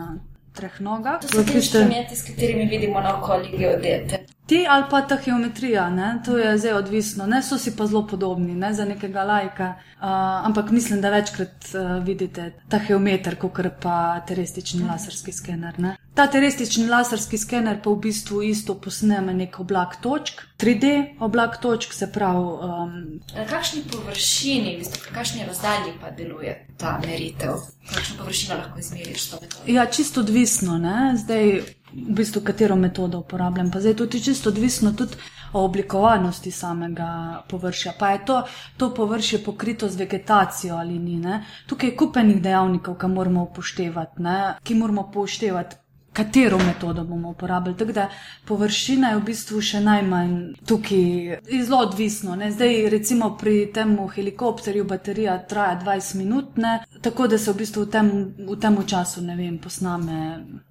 treh 0.53 0.79
nogah. 0.79 1.19
To 1.21 1.27
so 1.27 1.43
ti 1.43 1.57
inštrumenti, 1.57 2.15
s 2.15 2.27
katerimi 2.27 2.65
vidimo 2.65 3.01
na 3.01 3.17
okolju 3.17 3.57
geodete. 3.57 4.25
Ti 4.45 4.65
ali 4.69 4.83
pa 4.89 5.01
ta 5.01 5.17
geometrija, 5.25 5.89
ne? 5.89 6.21
to 6.25 6.37
je 6.37 6.57
zdaj 6.57 6.73
odvisno, 6.73 7.25
ne? 7.27 7.41
so 7.43 7.57
si 7.57 7.75
pa 7.75 7.85
zelo 7.87 8.07
podobni 8.07 8.55
ne? 8.55 8.73
za 8.73 8.85
nekega 8.85 9.23
lajka. 9.23 9.73
Uh, 9.95 10.07
ampak 10.45 10.71
mislim, 10.71 11.01
da 11.01 11.09
večkrat 11.09 11.71
uh, 11.73 12.03
vidite 12.03 12.51
ta 12.69 12.79
geometer, 12.87 13.37
kot 13.39 13.61
pa 13.81 14.19
terestični 14.27 14.83
laserski 14.83 15.31
skener. 15.31 15.79
Ne? 15.79 15.95
Ta 16.13 16.27
terestični 16.27 16.89
laserski 16.91 17.37
skener 17.37 17.77
pa 17.83 17.89
v 17.89 18.01
bistvu 18.03 18.41
isto 18.43 18.75
posneme 18.75 19.33
nek 19.33 19.59
oblak 19.63 19.95
točk, 20.03 20.41
3D 20.59 21.15
oblak 21.19 21.55
točk, 21.61 21.93
se 21.93 22.11
pravi. 22.11 22.39
Um, 22.39 22.95
na 23.35 23.45
kakšni 23.47 23.83
površini, 23.91 24.75
v 24.75 24.81
bistvu, 24.83 25.13
kakšni 25.15 25.45
razdalji 25.47 25.93
pa 26.01 26.11
deluje 26.11 26.67
ta 26.77 26.97
meritev? 27.05 27.63
Kakšno 27.93 28.17
površino 28.19 28.57
lahko 28.59 28.79
izmeriš 28.79 29.29
to 29.29 29.39
metodo? 29.41 29.63
Ja, 29.71 29.85
čisto 29.85 30.19
odvisno. 30.19 30.77
Ne? 30.77 31.13
Zdaj, 31.17 31.61
v 31.93 32.15
bistvu, 32.19 32.41
katero 32.43 32.75
metodo 32.75 33.23
uporabljam. 33.23 33.71
Pa 33.71 33.79
zdaj 33.79 33.95
je 34.11 34.21
čisto 34.21 34.49
odvisno 34.49 34.91
tudi 34.91 35.15
od 35.53 35.63
oblikovanosti 35.63 36.51
samega 36.51 37.43
površja. 37.49 37.93
Pa 37.99 38.09
je 38.09 38.25
to, 38.25 38.43
to 38.77 38.93
površje 38.93 39.43
pokrito 39.43 39.89
z 39.89 39.95
vegetacijo 39.95 40.75
ali 40.75 40.99
ni. 40.99 41.15
Ne? 41.19 41.45
Tukaj 41.67 41.89
je 41.89 41.95
kupenih 41.97 42.41
dejavnikov, 42.41 42.97
ki 42.99 43.07
moramo 43.07 43.43
upoštevati. 43.43 44.21
Ne? 44.21 44.37
Ki 44.63 44.75
moramo 44.75 45.07
upoštevati 45.09 45.80
katero 46.13 46.57
metodo 46.57 47.03
bomo 47.03 47.29
uporabili. 47.29 47.77
Tako 47.77 47.91
da 47.91 48.09
površina 48.45 49.09
je 49.09 49.15
v 49.15 49.23
bistvu 49.23 49.61
še 49.61 49.79
najmanj 49.79 50.33
tukaj, 50.67 51.39
zelo 51.63 51.81
odvisno. 51.85 52.35
Ne? 52.35 52.51
Zdaj, 52.51 52.89
recimo 52.89 53.31
pri 53.37 53.71
tem 53.73 53.95
helikopterju, 54.15 54.85
baterija 54.85 55.37
traja 55.47 55.79
20 55.85 56.15
minut, 56.15 56.57
ne? 56.57 56.79
tako 57.01 57.27
da 57.27 57.37
se 57.37 57.51
v 57.51 57.61
bistvu 57.63 57.85
v 57.85 57.91
tem, 57.91 58.11
v 58.49 58.59
tem 58.59 58.77
času, 58.87 59.23
vem, 59.25 59.57
posname 59.57 60.19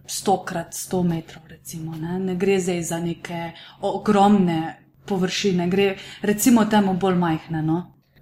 100 0.06 0.37
krat 0.44 0.76
100 0.76 1.02
metrov, 1.09 1.49
recimo. 1.49 1.97
Ne, 1.97 2.18
ne 2.18 2.37
gre 2.37 2.61
zdaj 2.61 2.82
za 2.82 3.00
neke 3.00 3.52
ogromne 3.80 4.76
površine, 5.06 5.68
gre 5.68 5.94
recimo 6.23 6.64
temu 6.64 6.94
bolj 6.94 7.16
majhne. 7.16 7.62
No? 7.62 7.80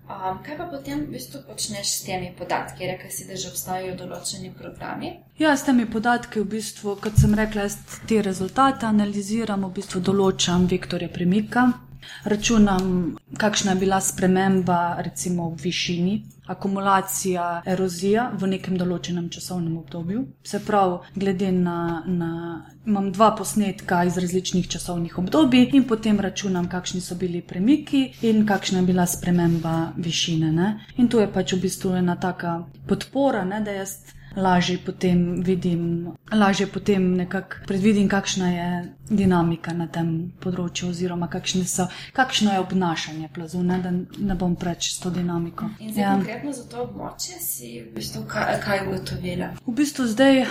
Um, 0.09 0.39
kaj 0.41 0.57
pa 0.57 0.65
potem 0.65 1.03
v 1.05 1.13
bistvu 1.13 1.43
počneš 1.45 1.89
s 1.99 2.05
temi 2.07 2.31
podatki? 2.39 2.87
Rekli 2.87 3.11
si, 3.13 3.27
da 3.29 3.37
že 3.37 3.51
obstajajo 3.53 3.93
določeni 3.99 4.49
programi. 4.57 5.11
Ja, 5.37 5.53
s 5.53 5.67
temi 5.69 5.85
podatki, 5.85 6.41
v 6.41 6.49
bistvu, 6.57 6.95
kot 6.97 7.21
sem 7.21 7.37
rekla, 7.37 7.67
te 8.09 8.23
rezultate 8.25 8.89
analiziram, 8.89 9.67
v 9.69 9.75
bistvu 9.77 10.01
določam 10.01 10.65
vektorje 10.71 11.11
premika, 11.13 11.67
računam, 12.25 13.17
kakšna 13.37 13.73
je 13.73 13.81
bila 13.81 14.01
sprememba, 14.01 14.97
recimo 15.03 15.51
v 15.51 15.63
višini, 15.63 16.15
akumulacija, 16.49 17.63
erozija 17.67 18.31
v 18.41 18.49
nekem 18.55 18.77
določenem 18.81 19.29
časovnem 19.31 19.77
obdobju. 19.77 20.25
Se 20.45 20.61
pravi, 20.65 20.99
glede 21.15 21.53
na, 21.53 22.03
na 22.07 22.31
imam 22.87 23.11
dva 23.13 23.31
posnetka 23.37 24.03
iz 24.09 24.17
različnih 24.17 24.69
časovnih 24.69 25.19
obdobij 25.19 25.71
in 25.77 25.85
potem 25.89 26.21
računam, 26.21 26.69
kakšni 26.69 27.01
so 27.05 27.19
bili 27.21 27.43
premiki 27.43 28.07
in 28.23 28.47
kakšna 28.47 28.81
je 28.81 28.89
bila 28.89 29.07
sprememba 29.07 29.93
višine. 29.97 30.53
Ne? 30.53 30.69
In 30.97 31.09
to 31.09 31.21
je 31.21 31.33
pač 31.33 31.53
v 31.53 31.63
bistvu 31.67 31.99
ena 32.01 32.17
taka 32.17 32.63
podpora, 32.89 33.45
ne, 33.45 33.61
da 33.61 33.77
jaz 33.83 33.99
lažje 34.37 34.79
potem 34.85 35.43
vidim, 35.43 36.13
lažje 36.33 36.67
potem 36.67 37.17
nekako 37.17 37.57
predvidim, 37.67 38.09
kakšna 38.09 38.51
je 38.51 38.95
dinamika 39.11 39.73
na 39.73 39.87
tem 39.87 40.33
področju, 40.41 40.91
oziroma 40.91 41.29
so, 41.67 41.89
kakšno 42.13 42.53
je 42.53 42.61
obnašanje 42.61 43.29
plazu, 43.35 43.63
ne, 43.63 43.79
da 43.83 43.91
ne 43.93 44.35
bom 44.35 44.57
preč 44.57 44.93
s 44.95 44.99
to 45.01 45.11
dinamiko. 45.11 45.71
In 45.81 45.93
zdaj, 45.93 46.03
ja. 46.03 46.15
konkretno 46.15 46.53
za 46.53 46.65
to 46.69 46.83
območje, 46.83 47.41
si 47.41 47.81
v 47.81 47.95
bistvu 47.95 48.25
kaj, 48.29 48.61
kaj 48.65 48.87
ugotovila? 48.87 49.55
V 49.67 49.73
bistvu 49.73 50.07
zdaj. 50.07 50.45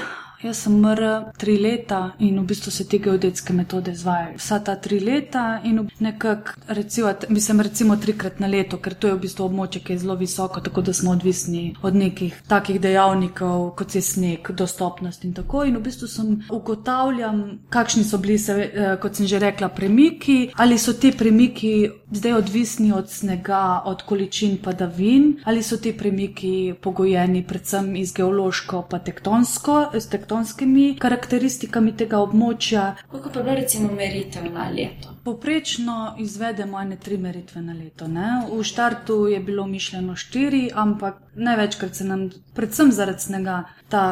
Jaz 0.43 0.57
sem 0.57 0.73
mr 0.77 1.31
tri 1.37 1.57
leta 1.57 2.13
in 2.19 2.39
v 2.39 2.43
bistvu 2.45 2.71
se 2.71 2.83
te 2.85 2.99
geodetske 3.01 3.53
metode 3.53 3.91
izvajajo. 3.91 4.35
Vsa 4.37 4.59
ta 4.59 4.75
tri 4.75 4.99
leta 4.99 5.61
in 5.63 5.87
nekako, 5.99 6.53
recimo, 6.67 7.13
mislim, 7.29 7.61
recimo 7.61 7.95
trikrat 7.95 8.39
na 8.39 8.47
leto, 8.47 8.77
ker 8.77 8.93
to 8.93 9.07
je 9.07 9.15
v 9.15 9.21
bistvu 9.23 9.47
območje, 9.47 9.81
ki 9.81 9.93
je 9.93 10.03
zelo 10.03 10.15
visoko, 10.15 10.61
tako 10.61 10.81
da 10.81 10.93
smo 10.93 11.11
odvisni 11.11 11.75
od 11.81 11.95
nekih 11.95 12.35
takih 12.47 12.77
dejavnikov, 12.81 13.71
kot 13.79 13.95
je 13.95 14.01
sneg, 14.01 14.51
dostopnost 14.51 15.25
in 15.25 15.33
tako. 15.33 15.63
In 15.65 15.79
v 15.79 15.81
bistvu 15.89 16.07
sem 16.07 16.35
ugotavljam, 16.53 17.41
kakšni 17.73 18.03
so 18.03 18.21
bili, 18.21 18.37
se, 18.37 18.53
eh, 18.53 18.97
kot 19.01 19.15
sem 19.17 19.25
že 19.25 19.39
rekla, 19.39 19.69
premiki, 19.69 20.51
ali 20.53 20.77
so 20.77 20.93
te 20.93 21.11
premiki 21.17 21.89
zdaj 22.11 22.33
odvisni 22.33 22.91
od 22.93 23.09
snega, 23.09 23.81
od 23.85 24.01
količin 24.01 24.57
padavin, 24.63 25.39
ali 25.43 25.63
so 25.63 25.77
ti 25.77 25.97
premiki 25.97 26.73
pogojeni 26.81 27.43
predvsem 27.47 27.95
iz 27.95 28.13
geološko 28.13 28.85
pa 28.89 28.99
tektonsko 28.99 29.89
arhitektonskimi 30.27 30.97
karakteristikami 30.99 31.95
tega 31.95 32.19
območja. 32.19 32.95
Koliko 33.09 33.29
pa 33.29 33.39
je 33.39 33.55
recimo 33.55 33.91
meritev 33.91 34.51
na 34.51 34.69
leto? 34.69 35.15
Poprečno 35.23 36.15
izvedemo 36.19 36.79
ene 36.79 36.97
tri 36.97 37.17
meritve 37.17 37.61
na 37.61 37.73
leto. 37.73 38.07
Ne? 38.07 38.47
V 38.51 38.63
štartu 38.63 39.27
je 39.27 39.39
bilo 39.39 39.65
mišljeno 39.67 40.15
štiri, 40.15 40.69
ampak 40.73 41.21
največkrat 41.35 41.95
se 41.95 42.03
nam, 42.03 42.29
predvsem 42.53 42.91
zaradi 42.91 43.21
snega, 43.21 43.63
ta 43.89 44.03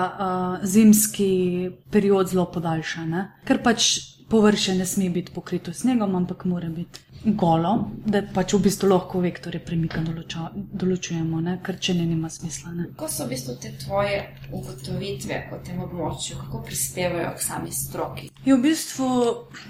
uh, 0.59 0.65
zimski 0.65 1.71
period 1.91 2.29
zelo 2.29 2.45
podaljša. 2.51 3.05
Ne? 3.05 3.31
Ker 3.45 3.61
pač 3.63 4.15
površje 4.29 4.75
ne 4.75 4.85
sme 4.85 5.09
biti 5.09 5.31
pokrito 5.31 5.73
snegom, 5.73 6.15
ampak 6.15 6.45
mora 6.45 6.69
biti 6.69 7.04
golo, 7.25 7.89
da 8.05 8.21
pač 8.33 8.53
v 8.53 8.61
bistvu 8.67 8.89
lahko 8.89 9.19
vektore 9.23 9.59
premika 9.63 10.01
določa, 10.05 10.51
določujemo, 10.53 11.41
ne? 11.41 11.57
ker 11.65 11.79
če 11.81 11.95
ne, 11.97 12.05
nima 12.05 12.29
smisla. 12.29 12.73
Ne? 12.75 12.87
Kako 12.93 13.09
so 13.11 13.25
v 13.25 13.33
bistvu 13.33 13.55
te 13.61 13.71
tvoje 13.81 14.19
ugotovitve 14.53 15.41
po 15.49 15.59
tem 15.65 15.81
območju, 15.81 16.37
kako 16.43 16.61
prispevajo 16.67 17.33
k 17.35 17.45
sami 17.47 17.73
stroki? 17.73 18.29
Je 18.45 18.53
v 18.53 18.61
bistvu 18.61 19.09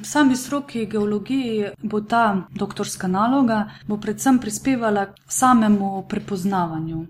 sami 0.03 0.35
stroki 0.39 0.85
geologiji 0.91 1.71
bo 1.81 2.03
ta 2.03 2.25
doktorska 2.51 3.07
naloga, 3.07 3.65
bo 3.87 3.97
predvsem 4.01 4.41
prispevala 4.43 5.07
k 5.15 5.31
samemu 5.31 6.05
prepoznavanju 6.11 7.05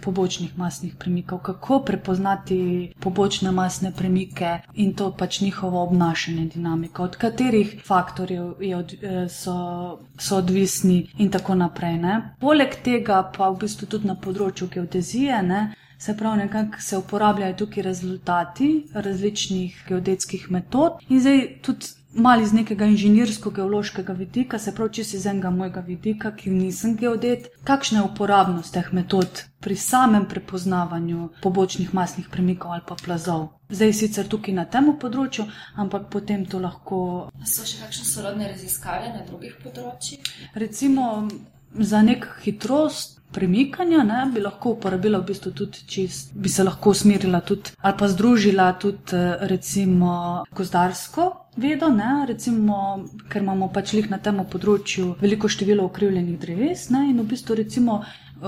pobočnih 0.00 0.58
masnih 0.58 0.94
premikov, 0.98 1.38
kako 1.38 1.80
prepoznati 1.84 2.92
pobočne 3.00 3.52
masne 3.52 3.92
premike 3.92 4.58
in 4.74 4.94
to 4.94 5.10
pač 5.12 5.40
njihovo 5.40 5.82
obnašanje, 5.82 6.46
dinamiko, 6.54 7.02
od 7.02 7.16
katerih 7.16 7.82
faktorjev 7.86 8.54
od, 8.78 8.94
eh, 9.02 9.28
so, 9.28 9.98
so 10.18 10.36
odvisni 10.36 11.06
in 11.18 11.30
tako 11.30 11.54
naprej. 11.54 11.98
Ne. 11.98 12.34
Poleg 12.40 12.80
tega 12.84 13.22
pa 13.36 13.50
v 13.50 13.58
bistvu 13.58 13.86
tudi 13.86 14.06
na 14.06 14.14
področju 14.14 14.68
geodezije. 14.68 15.42
Ne, 15.42 15.62
Se 15.98 16.16
pravi, 16.16 16.38
nekako 16.38 16.80
se 16.80 16.96
uporabljajo 16.96 17.54
tukaj 17.54 17.82
rezultati 17.82 18.86
različnih 18.94 19.84
geodetskih 19.88 20.44
metod, 20.50 21.00
in 21.08 21.20
zdaj 21.20 21.40
tudi 21.62 21.86
malo 22.14 22.42
iz 22.42 22.52
nekega 22.52 22.86
inženirsko-geološkega 22.86 24.12
vidika, 24.12 24.58
se 24.58 24.74
pravi, 24.74 24.92
če 24.98 25.04
si 25.04 25.16
iz 25.16 25.26
enega 25.26 25.50
mojega 25.50 25.80
vidika, 25.86 26.32
ki 26.36 26.50
nisem 26.50 26.96
geodet, 26.96 27.50
kakšna 27.68 28.00
je 28.00 28.08
uporabnost 28.08 28.74
teh 28.74 28.92
metod 28.92 29.44
pri 29.60 29.76
samem 29.76 30.24
prepoznavanju 30.28 31.28
pobočnih 31.42 31.94
masnih 31.94 32.28
premikov 32.32 32.72
ali 32.72 32.82
pa 32.88 32.96
plazov. 33.04 33.48
Zdaj 33.68 33.92
sicer 33.92 34.28
tukaj 34.28 34.54
na 34.54 34.64
tem 34.64 34.88
področju, 35.00 35.44
ampak 35.76 36.08
potem 36.10 36.46
to 36.46 36.60
lahko. 36.62 37.28
So 37.44 37.66
še 37.68 37.82
kakšne 37.82 38.08
sorodne 38.08 38.48
raziskave 38.48 39.12
na 39.12 39.24
drugih 39.26 39.58
področjih? 39.62 40.24
Recimo 40.54 41.28
za 41.74 42.02
nek 42.02 42.28
hitrost. 42.44 43.18
Premikanja 43.28 44.02
ne, 44.08 44.22
bi 44.32 44.40
lahko 44.40 44.70
uporabila 44.72 45.18
v 45.20 45.26
bistvu 45.28 45.50
tudi 45.52 45.82
čist, 45.86 46.30
bi 46.32 46.48
se 46.48 46.64
lahko 46.64 46.94
usmerila 46.96 47.42
tudi 47.44 47.74
ali 47.84 47.96
pa 47.98 48.08
združila 48.08 48.70
tudi 48.80 49.20
recimo 49.50 50.44
gozdarsko 50.56 51.26
vedo, 51.60 51.90
ne, 51.92 52.24
recimo, 52.26 53.04
ker 53.28 53.42
imamo 53.42 53.68
pač 53.68 53.92
lih 53.92 54.08
na 54.10 54.16
tem 54.18 54.40
področju 54.48 55.18
veliko 55.20 55.48
število 55.48 55.84
ukrivljenih 55.90 56.38
dreves 56.40 56.88
ne, 56.94 57.10
in 57.10 57.20
v 57.20 57.26
bistvu 57.34 57.58
recimo 57.60 58.00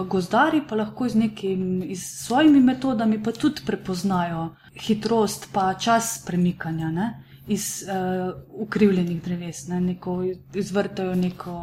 gozdari 0.08 0.62
pa 0.66 0.78
lahko 0.78 1.08
z 1.08 1.26
nekimi 1.26 1.96
svojimi 1.96 2.60
metodami 2.60 3.18
pa 3.22 3.32
tudi 3.32 3.66
prepoznajo 3.66 4.50
hitrost 4.74 5.50
pa 5.52 5.74
čas 5.74 6.22
premikanja. 6.26 6.90
Ne. 6.90 7.08
Iz 7.48 7.82
uh, 7.82 8.34
ukrivljenih 8.52 9.22
dreves, 9.22 9.66
ne, 9.68 9.80
neko 9.80 10.24
izvrtajo, 10.54 11.14
neko, 11.14 11.54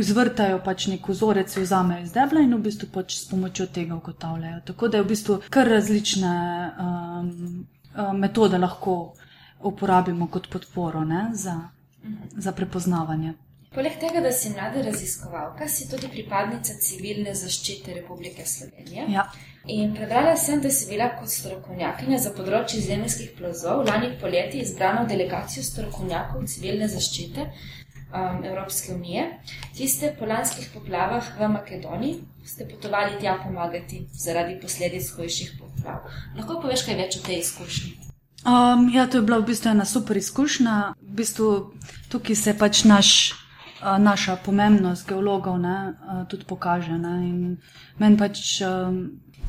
izvrtajo 0.00 0.60
pač 0.64 0.86
nek 0.90 1.08
vzorec, 1.08 1.56
vzamejo 1.56 2.02
iz 2.02 2.12
debla 2.12 2.42
in 2.42 2.54
v 2.56 2.62
bistvu 2.64 2.88
pač 2.94 3.18
s 3.20 3.28
pomočjo 3.30 3.66
tega 3.66 3.94
ugotavljajo. 3.94 4.60
Tako 4.66 4.88
da 4.88 4.98
je 4.98 5.04
v 5.04 5.08
bistvu 5.12 5.40
kar 5.50 5.68
različne 5.68 6.32
um, 6.80 7.66
metode 8.18 8.58
lahko 8.58 8.96
uporabimo 9.62 10.26
kot 10.26 10.48
podporo 10.50 11.04
ne, 11.04 11.28
za, 11.34 11.60
za 12.36 12.52
prepoznavanje. 12.52 13.34
Poleg 13.74 13.98
tega, 14.00 14.22
da 14.24 14.32
si 14.32 14.50
mlada 14.50 14.82
raziskovalka, 14.82 15.68
si 15.68 15.88
tudi 15.90 16.08
pripadnica 16.08 16.78
civilne 16.80 17.34
zaščite 17.36 17.94
Republike 18.00 18.46
Slovenije. 18.46 19.04
Ja. 19.12 19.26
In 19.68 19.92
prebrala 19.94 20.36
sem, 20.40 20.62
da 20.64 20.70
si 20.72 20.88
bila 20.88 21.10
kot 21.18 21.28
strokovnjakinja 21.28 22.18
za 22.24 22.32
področje 22.36 22.80
zemljskih 22.86 23.34
plazov 23.36 23.84
lani 23.84 24.14
poleti 24.22 24.62
izbrana 24.64 25.02
v 25.04 25.12
delegacijo 25.12 25.66
strokovnjakov 25.66 26.46
civilne 26.48 26.88
zaščite 26.88 27.44
um, 27.44 28.44
Evropske 28.44 28.94
unije. 28.94 29.26
Tiste 29.76 30.14
po 30.18 30.26
lanskih 30.26 30.70
poplavah 30.72 31.28
v 31.36 31.48
Makedoniji 31.52 32.20
ste 32.48 32.64
potovali 32.64 33.20
tja 33.20 33.36
pomagati 33.42 34.06
zaradi 34.12 34.56
posledic 34.60 35.10
hujših 35.16 35.58
poplav. 35.60 36.08
Lahko 36.36 36.62
poveš 36.62 36.86
kaj 36.88 36.96
več 37.02 37.18
o 37.20 37.26
tej 37.26 37.42
izkušnji? 37.44 37.92
Um, 38.46 38.88
ja, 38.94 39.04
to 39.06 39.18
je 39.18 39.26
bila 39.28 39.42
v 39.42 39.50
bistvu 39.50 39.74
ena 39.74 39.84
super 39.84 40.16
izkušnja. 40.16 40.94
V 41.02 41.12
bistvu 41.20 41.50
tukaj 42.08 42.36
se 42.38 42.54
pač 42.56 42.84
naš, 42.88 43.34
naša 43.82 44.36
pomembnost 44.44 45.08
geologov 45.08 45.58
ne, 45.58 45.94
tudi 46.28 46.44
pokaže. 46.44 46.98
Meni 47.98 48.18
pač 48.18 48.60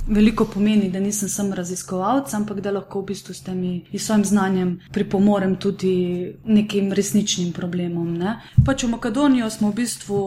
veliko 0.07 0.45
pomeni, 0.45 0.89
da 0.89 0.99
nisem 0.99 1.29
samo 1.29 1.55
raziskovalec, 1.55 2.33
ampak 2.33 2.61
da 2.61 2.71
lahko 2.71 3.01
v 3.01 3.05
bistvu 3.11 3.33
s 3.33 3.43
temi 3.43 3.85
svojim 3.97 4.25
znanjem 4.25 4.79
pripomorem 4.91 5.55
tudi 5.55 6.35
nekim 6.45 6.93
resničnim 6.93 7.53
problemom. 7.53 8.13
Ne. 8.17 8.39
Pač 8.65 8.83
v 8.83 8.89
Makedonijo 8.89 9.49
smo 9.49 9.71
v 9.71 9.81
bistvu 9.81 10.19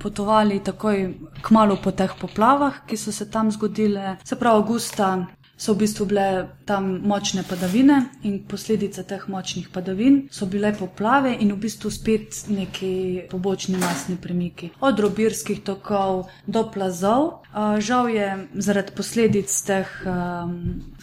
potovali 0.00 0.60
takoj 0.64 1.14
kmalo 1.42 1.76
po 1.82 1.92
teh 1.92 2.12
poplavah, 2.20 2.84
ki 2.86 2.96
so 2.96 3.12
se 3.12 3.30
tam 3.30 3.50
zgodile, 3.50 4.16
se 4.24 4.36
pravi, 4.36 4.56
avgusta 4.56 5.26
so 5.56 5.74
v 5.74 5.78
bistvu 5.78 6.06
bile 6.06 6.48
tam 6.64 7.00
močne 7.02 7.42
padavine 7.48 8.02
in 8.22 8.42
posledica 8.48 9.02
teh 9.02 9.28
močnih 9.28 9.68
padavin 9.72 10.28
so 10.30 10.46
bile 10.46 10.74
poplave 10.78 11.36
in 11.40 11.52
v 11.52 11.56
bistvu 11.56 11.90
spet 11.90 12.44
neki 12.48 13.22
pobočni 13.30 13.76
masni 13.76 14.16
premiki. 14.16 14.70
Od 14.80 15.00
robirskih 15.00 15.62
tokov 15.64 16.26
do 16.46 16.64
plazov. 16.70 17.42
Žal 17.78 18.08
je 18.08 18.48
zaradi 18.54 18.92
posledic 18.96 19.48
teh 19.66 19.88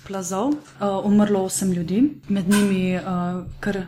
plazov 0.08 0.54
umrlo 1.06 1.44
osem 1.44 1.72
ljudi, 1.72 2.04
med 2.30 2.50
njimi 2.50 3.00
kar 3.60 3.82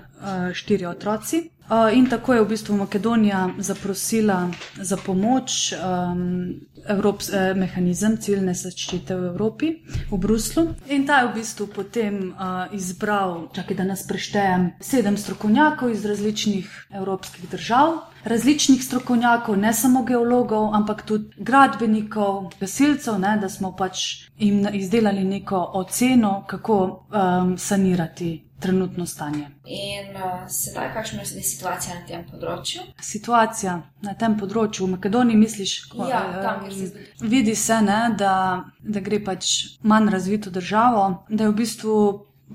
štiri 0.54 0.86
otroci. 0.86 1.50
In 1.70 2.06
tako 2.10 2.34
je 2.34 2.42
v 2.42 2.48
bistvu 2.48 2.76
Makedonija 2.78 3.50
zaprosila 3.58 4.52
za 4.78 4.98
pomoč 4.98 5.74
um, 5.74 6.54
Evrops, 6.88 7.30
eh, 7.34 7.54
mehanizem 7.58 8.18
civilne 8.22 8.54
zaščite 8.54 9.16
v 9.16 9.30
Evropi, 9.32 9.72
v 10.12 10.18
Bruslu. 10.18 10.68
In 10.94 11.08
ta 11.08 11.22
je 11.22 11.32
v 11.32 11.34
bistvu 11.40 11.68
potem 11.74 12.30
uh, 12.30 12.70
izbral, 12.70 13.50
čakaj, 13.56 13.78
da 13.78 13.84
nas 13.84 14.06
preštejem, 14.06 14.76
sedem 14.80 15.18
strokovnjakov 15.18 15.90
iz 15.90 16.06
različnih 16.06 16.70
evropskih 16.94 17.50
držav. 17.50 17.98
Različnih 18.26 18.84
strokovnjakov, 18.86 19.58
ne 19.58 19.74
samo 19.74 20.06
geologov, 20.06 20.70
ampak 20.74 21.02
tudi 21.06 21.34
gradbenikov, 21.38 22.52
gasilcev, 22.62 23.18
ne, 23.20 23.38
da 23.42 23.50
smo 23.50 23.74
pač 23.74 24.30
jim 24.38 24.68
izdelali 24.74 25.24
neko 25.26 25.72
oceno, 25.82 26.44
kako 26.48 26.78
um, 27.10 27.58
sanirati 27.58 28.45
trenutno 28.60 29.06
stanje. 29.06 29.48
In 29.66 30.16
uh, 30.16 30.50
sedaj, 30.50 30.94
kakšna 30.94 31.22
je 31.22 31.44
situacija 31.44 31.96
na 31.96 32.06
tem 32.08 32.24
področju? 32.30 32.86
Situacija 33.02 33.76
na 34.06 34.14
tem 34.20 34.38
področju 34.40 34.88
v 34.88 34.96
Makedoniji, 34.96 35.40
misliš, 35.40 35.74
ko, 35.92 36.08
ja, 36.10 36.22
tam, 36.44 36.70
se 36.72 37.08
vidi 37.22 37.56
se, 37.56 37.82
ne, 37.84 38.00
da, 38.18 38.36
da 38.80 39.04
gre 39.04 39.20
pač 39.24 39.52
manj 39.84 40.14
razvito 40.14 40.54
državo, 40.54 41.10
da 41.30 41.46
je 41.46 41.52
v 41.52 41.58
bistvu 41.60 41.98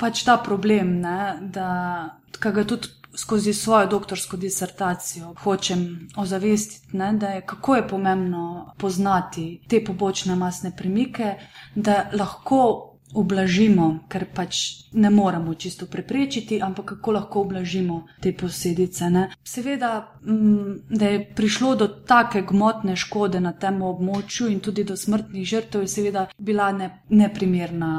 pač 0.00 0.25
ta 0.25 0.38
problem, 0.40 0.99
ne, 1.04 1.21
da 1.52 1.69
ga 2.40 2.64
tudi. 2.64 2.97
Skozi 3.11 3.50
svojo 3.52 3.88
doktorsko 3.90 4.38
disertacijo 4.38 5.33
hočem 5.42 5.80
ozavestiti, 6.16 6.95
ne, 6.97 7.09
da 7.19 7.33
je 7.35 7.40
kako 7.42 7.75
je 7.76 7.83
pomembno 7.90 8.45
poznati 8.78 9.47
te 9.69 9.80
pobočne 9.85 10.37
masne 10.38 10.71
premike, 10.78 11.33
da 11.75 12.04
lahko 12.14 12.89
ublažimo, 13.14 13.99
ker 14.09 14.26
pač 14.35 14.57
ne 14.93 15.11
moremo 15.11 15.55
čisto 15.55 15.87
preprečiti, 15.87 16.62
ampak 16.62 16.85
kako 16.85 17.12
lahko 17.12 17.40
ublažimo 17.40 18.07
te 18.21 18.33
posledice. 18.33 19.11
Ne? 19.11 19.29
Seveda, 19.45 20.19
mm, 20.26 20.75
da 20.90 21.07
je 21.07 21.35
prišlo 21.35 21.75
do 21.76 21.87
take 21.88 22.43
gmotne 22.43 22.97
škode 22.97 23.40
na 23.40 23.52
tem 23.52 23.83
območju 23.83 24.49
in 24.50 24.61
tudi 24.61 24.85
do 24.85 24.97
smrtnih 24.97 25.47
žrtev, 25.47 25.83
je 25.83 25.88
seveda 25.88 26.26
bila 26.38 26.73
ne, 26.73 26.90
neprimerna, 27.09 27.93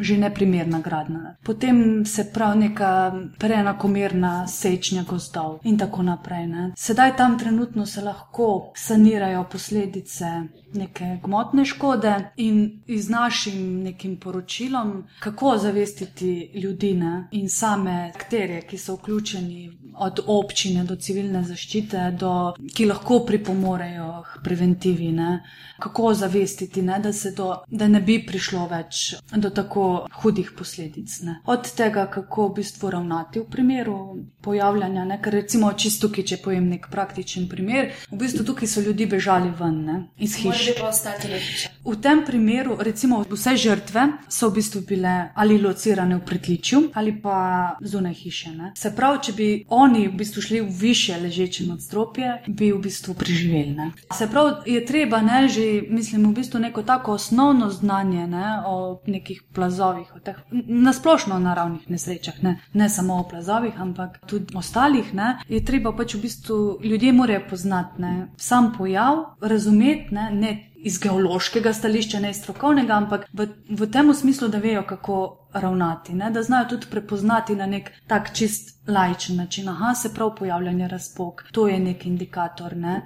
že 0.00 0.18
neprimerna 0.18 0.80
gradna. 0.80 1.36
Potem 1.44 2.04
se 2.06 2.30
prav 2.32 2.58
neka 2.58 3.12
preenakomerna 3.38 4.46
sečnja 4.46 5.04
gozdov 5.08 5.60
in 5.64 5.78
tako 5.78 6.02
naprej. 6.02 6.46
Ne? 6.46 6.70
Sedaj 6.76 7.16
tam 7.16 7.38
trenutno 7.38 7.86
se 7.86 8.02
lahko 8.02 8.72
sanirajo 8.76 9.44
posledice 9.50 10.26
neke 10.74 11.18
gmotne 11.22 11.64
škode 11.64 12.30
in 12.36 12.82
z 12.88 13.08
našim 13.08 13.82
nekim 13.82 14.16
poročilom, 14.16 15.04
kako 15.20 15.58
zavestiti 15.58 16.50
ljudi 16.54 16.94
ne? 16.94 17.28
in 17.30 17.48
same 17.48 18.12
akterje, 18.14 18.62
ki 18.62 18.78
so 18.78 18.94
vključeni 18.94 19.72
od 19.94 20.20
občine 20.26 20.84
do 20.84 20.96
civilne 20.96 21.42
zaščite, 21.44 22.10
do, 22.18 22.54
ki 22.74 22.86
lahko 22.86 23.20
pripomorejo 23.26 24.22
k 24.22 24.44
preventivi, 24.44 25.12
ne? 25.12 25.42
kako 25.80 26.14
zavestiti, 26.14 26.82
ne? 26.82 26.98
Da, 27.00 27.10
do, 27.36 27.48
da 27.66 27.88
ne 27.88 28.00
bi 28.00 28.18
prišlo 28.26 28.66
več 28.68 29.14
do 29.32 29.50
tako 29.50 30.06
hudih 30.22 30.52
posledic. 30.56 31.20
Ne? 31.24 31.38
Od 31.46 31.72
tega, 31.76 32.06
kako 32.06 32.48
v 32.48 32.54
bistvu 32.60 32.90
ravnati 32.90 33.40
v 33.40 33.46
primeru 33.50 33.98
pojavljanja, 34.40 35.04
ne? 35.04 35.20
ker 35.22 35.34
recimo 35.40 35.72
čisto 35.72 36.08
tukaj, 36.08 36.24
če 36.24 36.40
pojem 36.44 36.68
nek 36.68 36.88
praktičen 36.92 37.48
primer, 37.48 37.92
v 38.10 38.20
bistvu 38.20 38.44
tukaj 38.52 38.68
so 38.68 38.84
ljudi 38.84 39.08
bežali 39.10 39.52
ven 39.58 39.80
ne? 39.84 39.98
iz 40.18 40.36
hiše 40.36 40.59
že 40.60 40.74
pa 40.78 40.88
ostati 40.88 41.28
lepiče. 41.28 41.68
V 41.84 41.96
tem 41.96 42.24
primeru, 42.26 42.76
recimo, 42.78 43.24
vse 43.30 43.56
žrtve 43.56 44.02
so 44.28 44.50
v 44.50 44.60
bistvu 44.60 44.80
bile 44.88 45.32
ali 45.34 45.58
locirane 45.58 46.16
v 46.16 46.24
pritličju 46.24 46.80
ali 46.94 47.14
pa 47.22 47.76
zunaj 47.80 48.14
hiše. 48.14 48.50
Ne? 48.50 48.72
Se 48.76 48.92
pravi, 48.96 49.18
če 49.22 49.32
bi 49.32 49.48
oni 49.68 50.08
v 50.08 50.14
bistvu 50.20 50.42
šli 50.42 50.60
v 50.60 50.68
više 50.80 51.16
ležeče 51.16 51.66
nadstropje, 51.66 52.34
bi 52.48 52.72
v 52.72 52.80
bistvu 52.84 53.14
preživeli. 53.14 53.72
Ne? 53.76 53.90
Se 54.12 54.28
pravi, 54.28 54.72
je 54.74 54.84
treba 54.86 55.22
ne 55.22 55.48
že, 55.48 55.82
mislim, 55.88 56.28
v 56.30 56.34
bistvu 56.34 56.60
neko 56.60 56.82
tako 56.82 57.12
osnovno 57.12 57.70
znanje 57.70 58.26
ne, 58.26 58.60
o 58.66 59.00
nekih 59.06 59.42
plazovih, 59.54 60.12
o 60.16 60.20
teh 60.20 60.36
nasplošno 60.66 61.38
naravnih 61.38 61.88
nesrečah, 61.90 62.42
ne? 62.42 62.58
ne 62.72 62.88
samo 62.88 63.20
o 63.20 63.28
plazovih, 63.28 63.80
ampak 63.80 64.20
tudi 64.26 64.56
ostalih. 64.56 65.14
Ne? 65.14 65.38
Je 65.48 65.64
treba 65.64 65.92
pač 65.96 66.14
v 66.14 66.22
bistvu 66.26 66.60
ljudje 66.84 67.12
morajo 67.12 67.46
poznati 67.50 68.02
ne? 68.02 68.28
sam 68.36 68.72
pojav, 68.78 69.24
razumeti, 69.40 70.14
ne, 70.14 70.30
ne 70.32 70.49
iz 70.84 70.98
geološkega 70.98 71.72
stališča, 71.76 72.20
ne 72.20 72.30
iz 72.30 72.40
strokovnega, 72.40 72.96
ampak 72.96 73.26
v, 73.32 73.46
v 73.68 73.90
tem 73.92 74.14
smislu, 74.14 74.48
da 74.48 74.58
vejo, 74.58 74.82
kako 74.88 75.16
ravnati, 75.52 76.12
ne? 76.12 76.30
da 76.30 76.42
znajo 76.42 76.68
tudi 76.68 76.86
prepoznati 76.90 77.56
na 77.56 77.66
nek 77.66 77.90
tak 78.06 78.34
čist 78.34 78.80
lajčen 78.90 79.36
način. 79.36 79.68
Aha, 79.68 79.94
se 79.94 80.14
prav 80.14 80.34
pojavljanje 80.36 80.88
razpok, 80.88 81.42
to 81.52 81.68
je 81.68 81.78
nek 81.80 82.06
indikator. 82.06 82.76
Ne? 82.76 83.02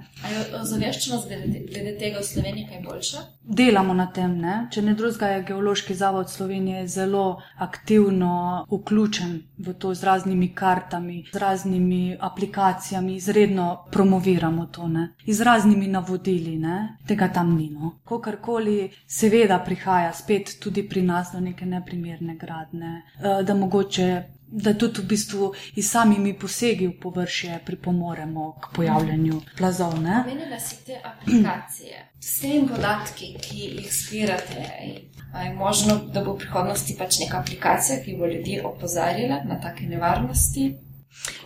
Ozaveščenost 0.61 1.29
glede, 1.29 1.61
glede 1.73 1.99
tega 1.99 2.19
v 2.19 2.25
Sloveniji 2.25 2.67
kaj 2.69 2.83
boljša? 2.85 3.23
Delamo 3.43 3.95
na 3.95 4.07
tem, 4.13 4.39
ne? 4.41 4.55
če 4.71 4.83
ne 4.83 4.95
drugega 4.95 5.27
je 5.27 5.43
Geološki 5.43 5.95
zavod 5.95 6.31
Slovenije 6.31 6.87
zelo 6.89 7.43
aktivno 7.59 8.67
vključen 8.71 9.35
v 9.59 9.75
to 9.79 9.95
z 9.95 10.05
raznimi 10.05 10.49
kartami, 10.55 11.25
z 11.33 11.39
raznimi 11.39 12.17
aplikacijami, 12.21 13.17
izredno 13.17 13.85
promoviramo 13.91 14.67
to, 14.67 14.89
ne? 14.89 15.09
z 15.27 15.41
raznimi 15.41 15.89
navodili, 15.89 16.57
ne? 16.59 16.97
tega 17.07 17.29
tam 17.29 17.57
ni. 17.57 17.69
No? 17.71 17.99
Kokarkoli, 18.05 18.91
seveda 19.07 19.59
prihaja 19.59 20.13
spet 20.13 20.57
tudi 20.61 20.89
pri 20.89 21.03
nas 21.03 21.33
do 21.33 21.41
neke 21.41 21.67
neprimerne 21.67 22.34
gradne, 22.39 23.03
eh, 23.19 23.43
da 23.43 23.55
mogoče 23.55 24.23
da 24.55 24.75
tudi 24.75 25.01
v 25.01 25.05
bistvu 25.05 25.53
iz 25.75 25.91
samimi 25.91 26.39
posegi 26.39 26.87
v 26.87 27.01
površje 27.01 27.61
pripomoremo 27.67 28.53
k 28.61 28.69
pojavljanju 28.77 29.41
plazov. 29.57 29.95
Omenili 29.95 30.61
ste 30.61 30.85
te 30.87 31.01
aplikacije, 31.05 32.09
s 32.21 32.41
temi 32.41 32.69
podatki, 32.69 33.35
ki 33.41 33.57
jih 33.57 33.89
zbirate. 33.93 34.69
Je 35.45 35.55
možno, 35.55 35.97
da 36.15 36.23
bo 36.25 36.37
v 36.37 36.45
prihodnosti 36.45 36.95
pač 36.99 37.19
neka 37.19 37.41
aplikacija, 37.41 37.99
ki 38.05 38.17
bo 38.19 38.27
ljudi 38.27 38.61
opozarjala 38.65 39.43
na 39.45 39.61
take 39.61 39.89
nevarnosti? 39.91 40.75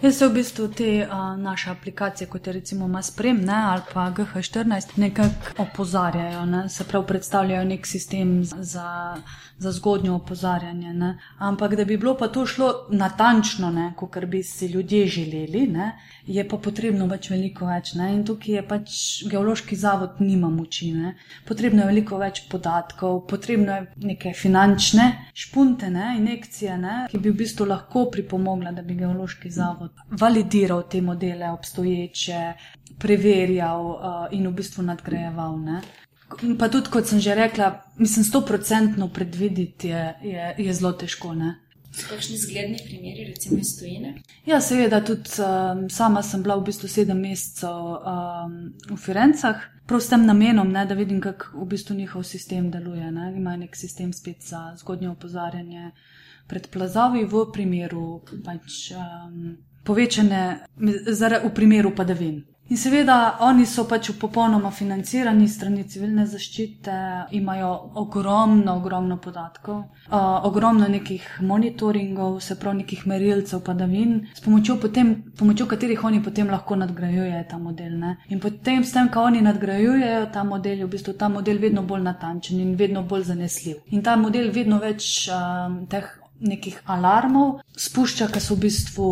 Jaz 0.02 0.18
se 0.18 0.28
v 0.28 0.34
bistvu 0.34 0.68
te 0.68 1.06
a, 1.10 1.36
naše 1.36 1.70
aplikacije, 1.70 2.28
kot 2.28 2.46
je 2.46 2.52
recimo 2.52 2.88
Masprem 2.88 3.40
ne, 3.44 3.58
ali 3.72 3.82
pa 3.92 4.10
GH14, 4.10 4.96
nekako 4.96 5.62
opozarjajo, 5.62 6.46
ne, 6.46 6.68
se 6.68 6.84
pravi 6.84 7.06
predstavljajo 7.06 7.64
nek 7.64 7.86
sistem 7.86 8.40
za 8.44 9.16
za 9.58 9.72
zgodnjo 9.72 10.14
opozarjanje. 10.14 10.94
Ne? 10.94 11.18
Ampak 11.38 11.74
da 11.74 11.84
bi 11.84 11.96
bilo 11.96 12.16
pa 12.16 12.28
to 12.28 12.46
šlo 12.46 12.86
natančno, 12.90 13.92
kot 13.96 14.24
bi 14.24 14.42
si 14.42 14.66
ljudje 14.66 15.06
želeli, 15.06 15.66
ne? 15.66 15.92
je 16.26 16.48
pa 16.48 16.56
potrebno 16.56 17.06
več, 17.06 17.30
veliko 17.30 17.66
več. 17.66 17.94
Ne? 17.94 18.12
In 18.14 18.24
tukaj 18.24 18.54
je 18.54 18.62
pač 18.68 18.98
geološki 19.30 19.76
zavod, 19.76 20.20
nima 20.20 20.48
moči. 20.48 20.92
Ne? 20.92 21.14
Potrebno 21.48 21.82
je 21.82 21.86
veliko 21.90 22.18
več 22.18 22.44
podatkov, 22.50 23.24
potrebno 23.26 23.74
je 23.74 23.86
neke 24.12 24.32
finančne 24.34 25.08
špunte, 25.34 25.90
ne? 25.90 26.14
injekcije, 26.18 26.78
ne? 26.78 26.96
ki 27.10 27.18
bi 27.18 27.32
v 27.32 27.40
bistvu 27.42 27.66
lahko 27.66 28.06
pripomogla, 28.12 28.72
da 28.72 28.82
bi 28.82 28.98
geološki 29.00 29.50
zavod 29.50 29.57
validiral 30.10 30.82
te 30.90 31.00
modele 31.00 31.50
obstoječe. 31.50 32.52
Preverjal 32.98 33.86
uh, 33.86 34.26
in 34.34 34.48
v 34.48 34.52
bistvu 34.52 34.82
nadgrajeval. 34.82 35.58
Ne? 35.60 35.80
Pa 36.58 36.68
tudi, 36.68 36.90
kot 36.90 37.06
sem 37.06 37.20
že 37.20 37.34
rekla, 37.34 37.70
mislim, 37.96 38.24
sto 38.24 38.40
procentno 38.44 39.08
predvideti 39.08 39.88
je, 39.88 40.14
je, 40.22 40.54
je 40.58 40.74
zelo 40.74 40.92
težko. 40.92 41.34
Ne? 41.34 41.54
Kakšni 42.08 42.36
zgledni 42.38 42.78
primeri, 42.84 43.24
recimo 43.24 43.58
iz 43.58 43.78
Tunisa? 43.78 44.12
Ja, 44.46 44.60
seveda, 44.60 45.00
tudi 45.04 45.30
um, 45.40 45.88
sama 45.90 46.22
sem 46.22 46.42
bila 46.42 46.58
v 46.58 46.68
bistvu 46.68 46.88
sedem 46.88 47.20
mesecev 47.22 47.72
um, 47.72 48.58
v 48.90 48.98
Firencah, 49.00 49.64
prav 49.88 50.02
s 50.04 50.12
tem 50.12 50.26
namenom, 50.26 50.68
ne, 50.72 50.84
da 50.86 50.94
vidim, 50.94 51.20
kako 51.20 51.64
v 51.64 51.68
bistvu 51.72 51.96
njihov 51.96 52.26
sistem 52.28 52.70
deluje. 52.70 53.10
Ne. 53.10 53.32
Imajo 53.36 53.64
nek 53.64 53.76
sistem 53.76 54.12
spet 54.12 54.44
za 54.44 54.74
zgodnje 54.78 55.10
opozarjanje 55.10 55.90
pred 56.48 56.68
plazovi 56.72 57.24
v 57.24 57.46
primeru 57.52 58.20
pač, 58.44 58.92
um, 58.96 59.56
povečane, 59.84 60.64
v 60.76 61.50
primeru 61.54 61.94
padavin. 61.94 62.44
In 62.68 62.76
seveda, 62.76 63.38
oni 63.40 63.64
so 63.64 63.86
pač 63.88 64.10
popolnoma 64.20 64.68
financirani 64.68 65.46
strani 65.48 65.86
civilne 65.88 66.26
zaščite, 66.28 66.96
imajo 67.38 67.70
ogromno, 68.02 68.74
ogromno 68.76 69.16
podatkov, 69.24 69.78
uh, 70.10 70.44
ogromno 70.44 70.84
nekih 70.92 71.24
monitoringov, 71.48 72.36
se 72.44 72.58
pravi 72.60 72.82
nekih 72.82 73.06
merilcev, 73.08 73.62
padavin, 73.64 74.18
s 74.36 74.44
pomočjo, 74.44 74.76
potem, 74.84 75.14
pomočjo 75.40 75.64
katerih 75.72 76.04
oni 76.04 76.20
potem 76.22 76.52
lahko 76.52 76.76
nadgrajujejo 76.76 77.42
ta 77.48 77.56
model. 77.56 77.96
Ne? 78.04 78.14
In 78.28 78.44
potem, 78.44 78.84
s 78.84 78.92
tem, 78.92 79.08
ko 79.08 79.24
oni 79.30 79.40
nadgrajujejo 79.48 80.28
ta 80.36 80.44
model, 80.44 80.84
je 80.84 80.90
v 80.90 80.92
bistvu 80.92 81.16
ta 81.16 81.32
model 81.32 81.64
vedno 81.64 81.88
bolj 81.88 82.04
natančen 82.04 82.60
in 82.60 82.76
vedno 82.76 83.00
bolj 83.02 83.30
zanesljiv. 83.32 83.80
In 83.96 84.04
ta 84.04 84.20
model 84.20 84.52
vedno 84.52 84.76
več 84.84 85.30
um, 85.32 85.86
teh 85.88 86.04
nekih 86.40 86.82
alarmov 86.86 87.60
spušča, 87.76 88.28
ki 88.32 88.40
so 88.40 88.54
v 88.54 88.68
bistvu. 88.68 89.08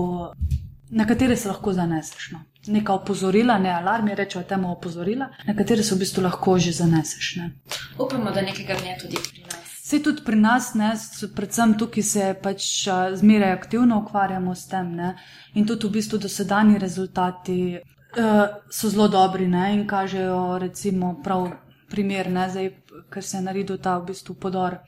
Na 0.91 1.07
katere 1.07 1.37
se 1.37 1.49
lahko 1.49 1.73
zaneseš. 1.75 2.31
No? 2.33 2.45
neka 2.67 2.95
opozorila, 2.95 3.59
ne 3.59 3.71
alarmi, 3.71 4.15
rečemo 4.15 4.45
temu 4.45 4.73
opozorila, 4.73 5.29
na 5.47 5.55
katere 5.55 5.83
se 5.83 5.95
v 5.95 5.99
bistvu 5.99 6.23
lahko 6.23 6.59
že 6.59 6.73
zaneseš. 6.73 7.37
Ne. 7.37 7.51
Upamo, 7.99 8.31
da 8.31 8.43
nekega 8.43 8.75
dne 8.81 8.97
tudi 9.01 9.17
pri 9.17 9.43
nas. 9.45 9.75
Se 9.83 10.03
tudi 10.03 10.23
pri 10.25 10.37
nas, 10.37 10.75
ne, 10.75 10.93
predvsem 11.35 11.77
tukaj 11.79 12.03
se 12.03 12.35
pač 12.43 12.89
zmeraj 13.15 13.53
aktivno 13.53 14.01
ukvarjamo 14.03 14.55
s 14.55 14.67
tem. 14.67 14.95
Ne, 14.95 15.15
in 15.55 15.67
tudi 15.67 15.87
v 15.87 15.99
bistvu 15.99 16.19
dosedani 16.19 16.79
rezultati 16.79 17.79
uh, 17.79 18.47
so 18.71 18.91
zelo 18.91 19.09
dobri 19.09 19.47
ne, 19.49 19.75
in 19.75 19.87
kažejo, 19.87 20.59
recimo, 20.59 21.15
prav 21.23 21.51
primer, 21.91 22.31
ne, 22.31 22.51
zdaj, 22.51 22.73
ker 23.11 23.25
se 23.25 23.37
je 23.37 23.43
naredil 23.43 23.79
ta 23.79 23.99
v 23.99 24.11
bistvu 24.11 24.35
podor 24.35 24.81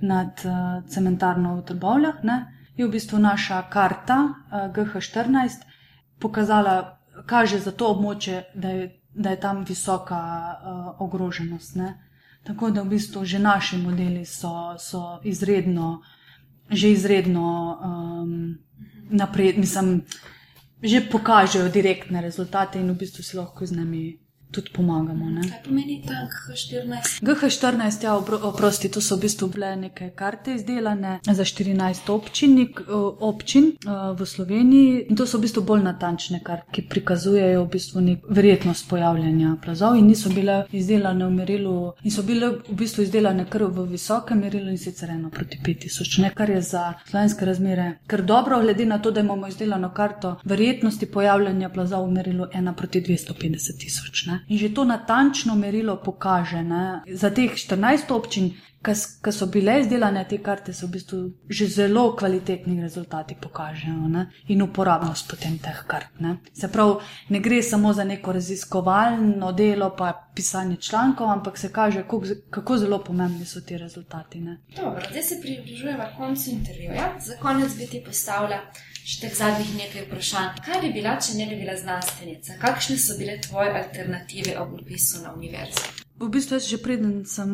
nad 0.00 0.40
uh, 0.44 0.82
cementarno 0.88 1.56
v 1.56 1.64
Trbovljah, 1.68 2.22
ne, 2.22 2.38
je 2.76 2.86
v 2.86 2.90
bistvu 2.90 3.18
naša 3.18 3.62
karta 3.70 4.18
uh, 4.24 4.68
GH14 4.74 5.66
pokazala 6.18 6.98
kaže 7.26 7.58
za 7.58 7.72
to 7.72 7.92
območje, 7.94 8.44
da 8.54 8.68
je, 8.68 8.88
da 9.14 9.30
je 9.30 9.40
tam 9.40 9.64
visoka 9.64 10.18
uh, 10.18 11.00
ogroženost. 11.00 11.76
Ne? 11.76 11.94
Tako 12.44 12.70
da 12.70 12.82
v 12.82 12.96
bistvu 12.96 13.24
že 13.24 13.38
naši 13.38 13.78
modeli 13.78 14.24
so, 14.26 14.74
so 14.78 15.20
izredno, 15.24 16.02
že 16.70 16.90
izredno 16.90 17.46
um, 17.78 18.58
napredni, 19.10 19.60
mislim, 19.60 20.02
že 20.82 21.00
pokažejo 21.10 21.68
direktne 21.68 22.20
rezultate 22.20 22.80
in 22.80 22.90
v 22.90 22.98
bistvu 22.98 23.22
si 23.22 23.36
lahko 23.36 23.66
z 23.66 23.76
njimi 23.76 24.23
tudi 24.54 24.70
pomagamo. 24.74 25.30
Ne? 25.30 25.48
Kaj 25.48 25.62
pomeni 25.66 25.98
ta 26.06 26.24
GH14? 26.30 27.20
GH14, 27.26 28.04
ja, 28.04 28.14
oprosti, 28.16 28.88
to 28.88 29.02
so 29.02 29.16
v 29.16 29.26
bistvu 29.26 29.48
bile 29.54 29.74
neke 29.76 30.10
karte 30.16 30.54
izdelane 30.54 31.18
za 31.26 31.44
14 31.44 32.10
občinnik, 32.14 32.80
občin 33.20 33.72
v 34.18 34.26
Sloveniji 34.26 35.06
in 35.08 35.16
to 35.16 35.26
so 35.26 35.38
v 35.38 35.46
bistvu 35.46 35.64
bolj 35.66 35.82
natančne 35.84 36.40
karte, 36.44 36.70
ki 36.74 36.86
prikazujejo 36.90 37.64
v 37.64 37.70
bistvu 37.74 38.04
nek 38.04 38.28
verjetnost 38.28 38.88
pojavljanja 38.90 39.56
plazov 39.64 39.98
in 39.98 40.06
niso 40.10 40.30
bile 40.34 40.64
izdelane 40.72 41.26
v 41.26 41.34
merilu 41.40 41.76
in 42.02 42.14
so 42.14 42.22
bile 42.22 42.50
v 42.68 42.78
bistvu 42.78 43.04
izdelane 43.06 43.46
kar 43.50 43.66
v 43.66 43.86
visokem 43.90 44.40
merilu 44.44 44.70
in 44.70 44.78
sicer 44.78 45.10
eno 45.10 45.30
proti 45.30 45.58
5000, 45.64 46.20
ne 46.22 46.30
kar 46.34 46.50
je 46.50 46.62
za 46.62 46.84
slovenske 47.10 47.44
razmere. 47.44 47.88
Ker 48.06 48.22
dobro, 48.22 48.60
glede 48.60 48.86
na 48.86 48.98
to, 48.98 49.10
da 49.10 49.20
imamo 49.20 49.48
izdelano 49.48 49.90
karto 49.94 50.36
verjetnosti 50.44 51.06
pojavljanja 51.06 51.68
plazov 51.68 52.06
v 52.08 52.12
merilu 52.18 52.46
1 52.54 52.74
proti 52.74 53.00
250 53.00 53.80
tisoč. 53.80 54.26
In 54.48 54.58
že 54.58 54.74
to 54.74 54.84
natančno 54.84 55.54
merilo 55.54 55.96
pokaže. 55.96 56.62
Ne? 56.62 57.02
Za 57.12 57.30
teh 57.30 57.50
14 57.50 58.12
občin, 58.12 58.52
ki 58.84 59.32
so 59.32 59.46
bile 59.46 59.78
izdelane 59.80 60.24
te 60.28 60.38
karte, 60.42 60.72
so 60.76 60.86
v 60.86 60.96
bistvu 60.96 61.18
že 61.48 61.66
zelo 61.66 62.16
kvalitetni 62.16 62.82
rezultati 62.82 63.36
pokažejo 63.40 64.08
ne? 64.08 64.26
in 64.48 64.62
uporabnost 64.62 65.30
potem 65.30 65.58
teh 65.58 65.84
kart. 65.86 66.20
Ne? 66.20 66.36
Se 66.52 66.68
pravi, 66.68 67.00
ne 67.28 67.40
gre 67.40 67.62
samo 67.62 67.92
za 67.92 68.04
neko 68.04 68.32
raziskovalno 68.32 69.52
delo, 69.52 69.94
pa 69.96 70.12
pisanje 70.34 70.76
člankov, 70.76 71.30
ampak 71.30 71.58
se 71.58 71.72
kaže, 71.72 72.02
kako, 72.02 72.22
kako 72.50 72.78
zelo 72.78 72.98
pomembni 73.04 73.46
so 73.46 73.60
ti 73.60 73.78
rezultati. 73.78 74.42
Dobro, 74.76 75.00
zdaj 75.10 75.22
se 75.22 75.40
približujemo 75.42 76.04
koncu 76.16 76.50
intervjuja. 76.50 77.14
Za 77.20 77.36
konec 77.40 77.76
bi 77.78 77.86
ti 77.86 78.02
postavila 78.06 78.60
teh 79.20 79.34
zadnjih 79.36 79.74
nekaj 79.76 80.06
vprašanj. 80.06 80.60
Kaj 80.64 80.80
bi 80.80 80.92
bila, 80.96 81.18
če 81.20 81.36
ne 81.38 81.46
bi 81.50 81.58
bila 81.60 81.76
znanstvenica? 81.76 82.56
Kakšne 82.60 82.96
so 83.00 83.18
bile 83.18 83.36
tvoje 83.44 83.74
alternative 83.82 84.56
ob 84.60 84.78
upisu 84.80 85.22
na 85.24 85.34
univerzo? 85.36 85.90
V 86.20 86.28
bistvu, 86.30 86.56
jaz 86.56 86.68
že 86.70 86.78
preden 86.78 87.24
sem 87.26 87.50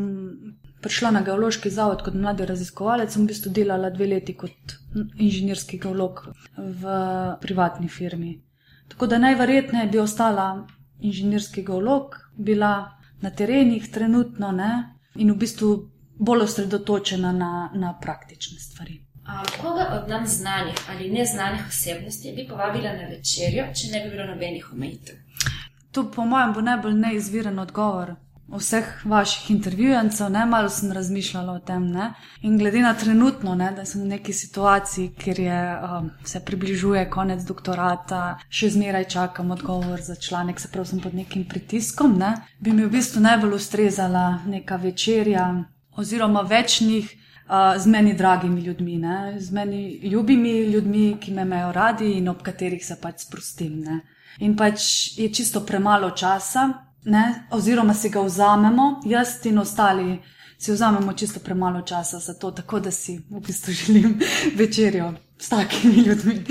prišla 0.84 1.10
na 1.16 1.22
geološki 1.24 1.72
zavod 1.72 2.04
kot 2.04 2.14
mladi 2.14 2.46
raziskovalec, 2.46 3.12
sem 3.12 3.24
v 3.24 3.32
bistvu 3.32 3.52
delala 3.56 3.90
dve 3.90 4.06
leti 4.14 4.36
kot 4.36 4.76
inženirski 5.16 5.80
geolog 5.80 6.22
v 6.56 6.94
privatni 7.40 7.88
firmi. 7.88 8.36
Tako 8.90 9.06
da 9.06 9.18
najverjetneje 9.18 9.90
bi 9.90 9.98
ostala 9.98 10.66
inženirski 11.00 11.64
geolog, 11.66 12.16
bila 12.36 12.72
na 13.20 13.30
terenih 13.30 13.90
trenutno 13.92 14.52
ne, 14.52 14.72
in 15.16 15.32
v 15.32 15.36
bistvu 15.36 15.70
bolj 16.20 16.44
osredotočena 16.46 17.32
na, 17.32 17.70
na 17.74 17.94
praktične 18.00 18.58
stvari. 18.58 19.00
Koga 19.60 19.86
od 19.96 20.08
nam 20.08 20.26
znanih 20.26 20.74
ali 20.90 21.10
neznanih 21.10 21.60
osebnosti 21.68 22.32
bi 22.36 22.48
povabila 22.48 22.92
na 22.92 23.08
večerjo, 23.10 23.66
če 23.74 23.92
ne 23.92 24.04
bi 24.04 24.10
bilo 24.10 24.26
nobenih 24.26 24.72
omejitev? 24.72 25.16
To, 25.90 26.10
po 26.10 26.24
mojem, 26.24 26.52
bo 26.52 26.60
najbolj 26.60 26.94
neizviren 26.94 27.58
odgovor 27.58 28.14
vseh 28.58 28.86
vaših 29.04 29.50
intervjujencov. 29.50 30.30
Ne, 30.30 30.46
malo 30.46 30.68
sem 30.68 30.92
razmišljala 30.92 31.52
o 31.52 31.58
tem. 31.58 31.86
Ne? 31.90 32.14
In 32.42 32.58
glede 32.58 32.80
na 32.80 32.94
trenutno, 32.94 33.54
ne, 33.54 33.72
da 33.76 33.84
sem 33.84 34.02
v 34.02 34.08
neki 34.14 34.32
situaciji, 34.32 35.12
kjer 35.18 35.40
je, 35.40 35.60
um, 35.76 36.10
se 36.24 36.40
približuje 36.44 37.06
konec 37.10 37.44
doktorata, 37.46 38.38
še 38.48 38.70
zmeraj 38.70 39.04
čakam 39.04 39.50
odgovor 39.50 40.00
za 40.02 40.14
članek, 40.14 40.60
se 40.60 40.68
pravi, 40.72 40.86
sem 40.86 41.00
pod 41.00 41.14
nekim 41.14 41.44
pritiskom, 41.48 42.18
ne, 42.18 42.34
bi 42.58 42.72
mi 42.72 42.84
v 42.84 42.90
bistvu 42.90 43.22
najbolj 43.22 43.54
ustrezala 43.54 44.40
neka 44.46 44.76
večerja 44.76 45.46
oziroma 45.96 46.40
večnih 46.40 47.16
z 47.78 47.86
meni 47.86 48.14
dragimi 48.14 48.60
ljudmi, 48.60 48.96
ne? 48.98 49.36
z 49.40 49.50
meni 49.50 50.00
ljubimi 50.02 50.52
ljudmi, 50.70 51.16
ki 51.20 51.32
me 51.34 51.42
imajo 51.42 51.72
radi 51.72 52.12
in 52.12 52.28
ob 52.28 52.42
katerih 52.42 52.84
se 52.86 52.96
pač 53.00 53.24
sprostim. 53.26 53.80
Ne? 53.80 54.00
In 54.38 54.56
pač 54.56 54.84
je 55.18 55.28
čisto 55.34 55.64
premalo 55.66 56.10
časa, 56.10 56.68
ne? 57.04 57.24
oziroma 57.50 57.94
si 57.94 58.08
ga 58.08 58.22
vzamemo, 58.22 59.00
jaz 59.04 59.40
in 59.44 59.58
ostali 59.58 60.20
si 60.58 60.72
vzamemo 60.72 61.12
čisto 61.12 61.40
premalo 61.40 61.82
časa 61.82 62.18
za 62.18 62.34
to, 62.34 62.50
tako 62.50 62.80
da 62.80 62.90
si 62.90 63.18
v 63.30 63.40
bistvu 63.46 63.72
želim 63.82 64.20
večerjo 64.56 65.14
s 65.38 65.48
takimi 65.48 65.94
ljudmi. 66.06 66.44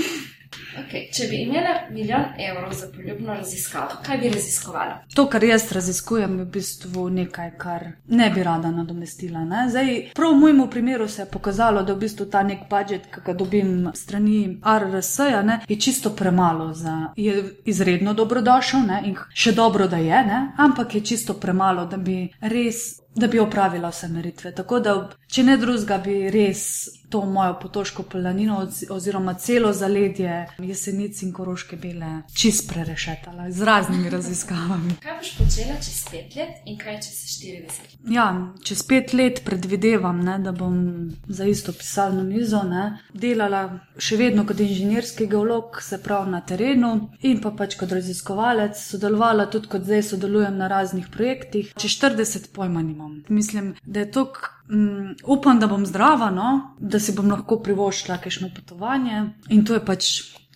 Okay. 0.80 1.10
Če 1.14 1.28
bi 1.30 1.42
imela 1.44 1.74
milijon 1.92 2.26
evrov 2.40 2.74
za 2.74 2.88
poljubno 2.96 3.34
raziskavo, 3.34 4.00
kaj 4.06 4.18
bi 4.18 4.30
raziskovala? 4.30 5.00
To, 5.16 5.26
kar 5.30 5.44
jaz 5.44 5.72
raziskujem, 5.72 6.38
je 6.40 6.46
v 6.46 6.50
bistvu 6.54 7.10
nekaj, 7.10 7.52
kar 7.58 7.86
ne 8.08 8.30
bi 8.36 8.44
rada 8.44 8.72
nadomestila. 8.72 9.44
Ne? 9.46 9.66
Zdaj, 9.70 9.92
prav 10.16 10.34
v 10.34 10.40
mojem 10.44 10.64
primeru 10.70 11.08
se 11.08 11.22
je 11.22 11.30
pokazalo, 11.32 11.84
da 11.84 11.94
v 11.94 12.04
bistvu 12.06 12.30
ta 12.32 12.44
nek 12.44 12.68
budžet, 12.70 13.10
ki 13.14 13.26
ga 13.26 13.34
dobim 13.34 13.92
strani 13.96 14.60
RRS, 14.64 15.20
-ja, 15.20 15.60
je 15.68 15.80
čisto 15.80 16.10
premalo. 16.16 16.74
Za, 16.74 17.12
je 17.16 17.44
izredno 17.66 18.14
dobrodošel 18.14 18.80
ne? 18.88 19.02
in 19.06 19.16
še 19.34 19.52
dobro, 19.52 19.88
da 19.88 19.98
je, 19.98 20.24
ne? 20.26 20.52
ampak 20.58 20.96
je 20.96 21.02
čisto 21.02 21.34
premalo, 21.34 21.86
da 21.86 21.98
bi 21.98 22.30
res. 22.42 23.00
Da 23.16 23.28
bi 23.28 23.40
opravila 23.40 23.90
vse 23.90 24.08
meritve. 24.08 24.52
Tako 24.56 24.80
da, 24.80 24.96
če 25.28 25.44
ne 25.44 25.58
drugega, 25.58 25.98
bi 26.04 26.30
res 26.30 26.64
to 27.10 27.26
mojo 27.26 27.60
potoško 27.62 28.04
planino 28.04 28.68
oziroma 28.90 29.34
celo 29.34 29.74
zaledje 29.74 30.48
jesenic 30.58 31.22
in 31.22 31.34
koroške 31.34 31.76
bele 31.76 32.22
čist 32.34 32.70
prerešetala 32.74 33.52
z 33.52 33.64
raznimi 33.66 34.10
raziskavami. 34.16 34.96
Kaj 35.04 35.18
boš 35.18 35.32
počela 35.38 35.76
čez 35.76 36.04
pet 36.12 36.36
let 36.36 36.62
in 36.66 36.78
kaj 36.78 37.00
čez 37.02 37.18
40? 37.42 37.98
Ja, 38.14 38.54
čez 38.64 38.84
pet 38.84 39.14
let 39.14 39.42
predvidevam, 39.46 40.22
ne, 40.26 40.38
da 40.40 40.52
bom 40.52 41.10
za 41.28 41.46
isto 41.46 41.74
pisalno 41.74 42.24
mizo 42.24 42.62
ne, 42.64 43.00
delala 43.14 43.64
še 43.98 44.18
vedno 44.18 44.46
kot 44.46 44.60
inženirski 44.60 45.28
geolog, 45.28 45.82
se 45.82 45.98
pravi 46.04 46.32
na 46.32 46.42
terenu 46.42 46.94
in 47.22 47.42
pa 47.42 47.52
pač 47.52 47.76
kot 47.80 47.92
raziskovalec, 47.92 48.78
sodelovala 48.78 49.50
tudi 49.50 49.68
kot 49.68 49.90
zdaj 49.90 50.04
sodelujem 50.14 50.58
na 50.58 50.70
raznih 50.70 51.10
projektih. 51.10 51.74
Če 51.74 51.90
40 51.98 52.52
pojma 52.54 52.86
nimam. 52.86 52.99
Mislim, 53.28 53.76
da 53.86 54.00
je 54.00 54.12
to 54.12 54.26
Um, 54.70 55.16
upam, 55.26 55.60
da 55.60 55.68
bom 55.68 55.86
zdrava, 55.86 56.30
no? 56.30 56.76
da 56.80 57.00
si 57.00 57.14
bom 57.18 57.32
lahko 57.32 57.58
privoščila 57.66 58.20
kakšno 58.22 58.52
potovanje 58.56 59.24
in 59.50 59.64
to 59.66 59.74
je 59.74 59.82
pač 59.86 60.10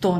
to. 0.04 0.12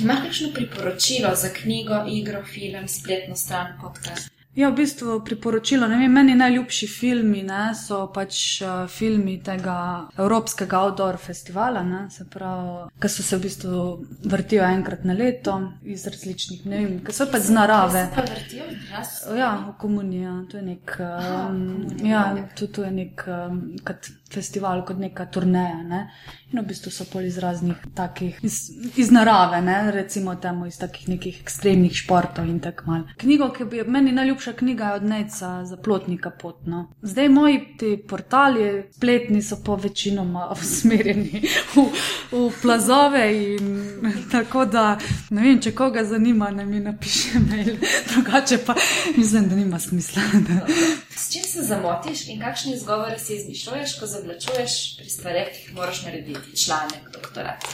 Imaš 0.00 0.20
kakšno 0.28 0.52
priporočilo 0.54 1.34
za 1.34 1.50
knjigo, 1.56 2.04
igro, 2.12 2.44
film, 2.46 2.86
spletno 2.88 3.36
stran, 3.36 3.74
podcast? 3.82 4.30
Ja, 4.56 4.70
v 4.70 4.76
bistvu 4.80 5.18
priporočilo. 5.20 5.88
Vem, 5.88 6.12
meni 6.12 6.34
najljubši 6.34 6.86
filmi 6.88 7.42
ne, 7.44 7.74
so 7.76 8.06
pač 8.08 8.38
uh, 8.64 8.86
filmi 8.88 9.34
tega 9.44 9.76
Evropskega 10.16 10.80
outdoor 10.80 11.18
festivala, 11.20 11.82
ki 12.08 13.10
so 13.12 13.22
se 13.22 13.36
v 13.36 13.42
bistvu 13.42 13.82
vrtijo 14.24 14.64
enkrat 14.64 15.04
na 15.04 15.12
leto 15.12 15.58
iz 15.84 16.06
različnih, 16.08 16.64
ne 16.72 16.80
vem, 16.80 16.96
ki 17.04 17.12
so 17.12 17.28
pač 17.28 17.50
z 17.50 17.58
narave. 17.58 18.06
Ja, 19.36 19.52
v 19.68 19.76
komuniji. 19.82 20.32
To 20.50 20.56
je 20.56 20.64
nek, 20.64 20.96
um, 21.04 21.60
ja, 22.00 22.24
to, 22.56 22.70
to 22.72 22.88
je 22.88 22.94
nek 22.96 23.26
um, 23.28 23.60
festival, 24.36 24.84
kot 24.86 25.00
neka 25.00 25.26
turneja. 25.32 25.82
Ne. 25.86 26.02
In 26.52 26.60
v 26.60 26.68
bistvu 26.68 26.92
so 26.94 27.04
pol 27.10 27.26
iz 27.26 27.40
raznih 27.42 27.80
takih, 27.96 28.38
iz, 28.46 28.60
iz 28.96 29.10
narave, 29.10 29.58
ne, 29.66 29.78
recimo 29.90 30.36
temu, 30.38 30.68
iz 30.70 30.78
takih 30.78 31.08
nekih 31.10 31.40
ekstremnih 31.42 31.96
športov 31.96 32.46
in 32.46 32.60
tako 32.62 32.90
mal. 32.90 33.02
Knjigo, 33.18 33.48
ki 33.56 33.66
bi 33.70 33.82
meni 33.82 34.14
najljubša 34.14 34.54
knjiga 34.60 34.92
je 34.92 35.00
od 35.00 35.08
Neca 35.10 35.50
za 35.66 35.76
plotnika 35.76 36.30
potno. 36.30 36.84
Zdaj 37.02 37.28
moji 37.28 37.58
ti 37.78 37.90
portali, 38.08 38.86
spletni 38.94 39.42
so 39.42 39.58
pa 39.66 39.74
večinoma 39.74 40.46
usmerjeni 40.54 41.42
v, 41.74 41.86
v 42.32 42.44
plazove 42.62 43.26
in 43.34 43.74
tako 44.32 44.64
da 44.70 44.86
ne 45.30 45.42
vem, 45.42 45.60
če 45.62 45.74
koga 45.74 46.04
zanima, 46.04 46.50
ne 46.50 46.66
mi 46.66 46.80
napiše 46.80 47.42
mail, 47.50 47.74
drugače 48.12 48.58
pa 48.66 48.74
mislim, 49.16 49.48
da 49.48 49.56
nima 49.56 49.80
smisla. 49.82 50.22
Da. 50.46 50.62
S 51.16 51.32
čim 51.32 51.44
se 51.44 51.62
zamotiš 51.62 52.28
in 52.28 52.40
kakšne 52.40 52.74
izgovore 52.74 53.18
si 53.18 53.34
izmišljuješ, 53.34 53.98
ko 54.00 54.06
zavlačuješ 54.26 54.96
pri 54.98 55.10
stvareh, 55.10 55.48
ki 55.52 55.62
jih 55.68 55.74
moraš 55.74 56.02
narediti, 56.04 56.56
članek, 56.64 57.10
doktorat? 57.12 57.64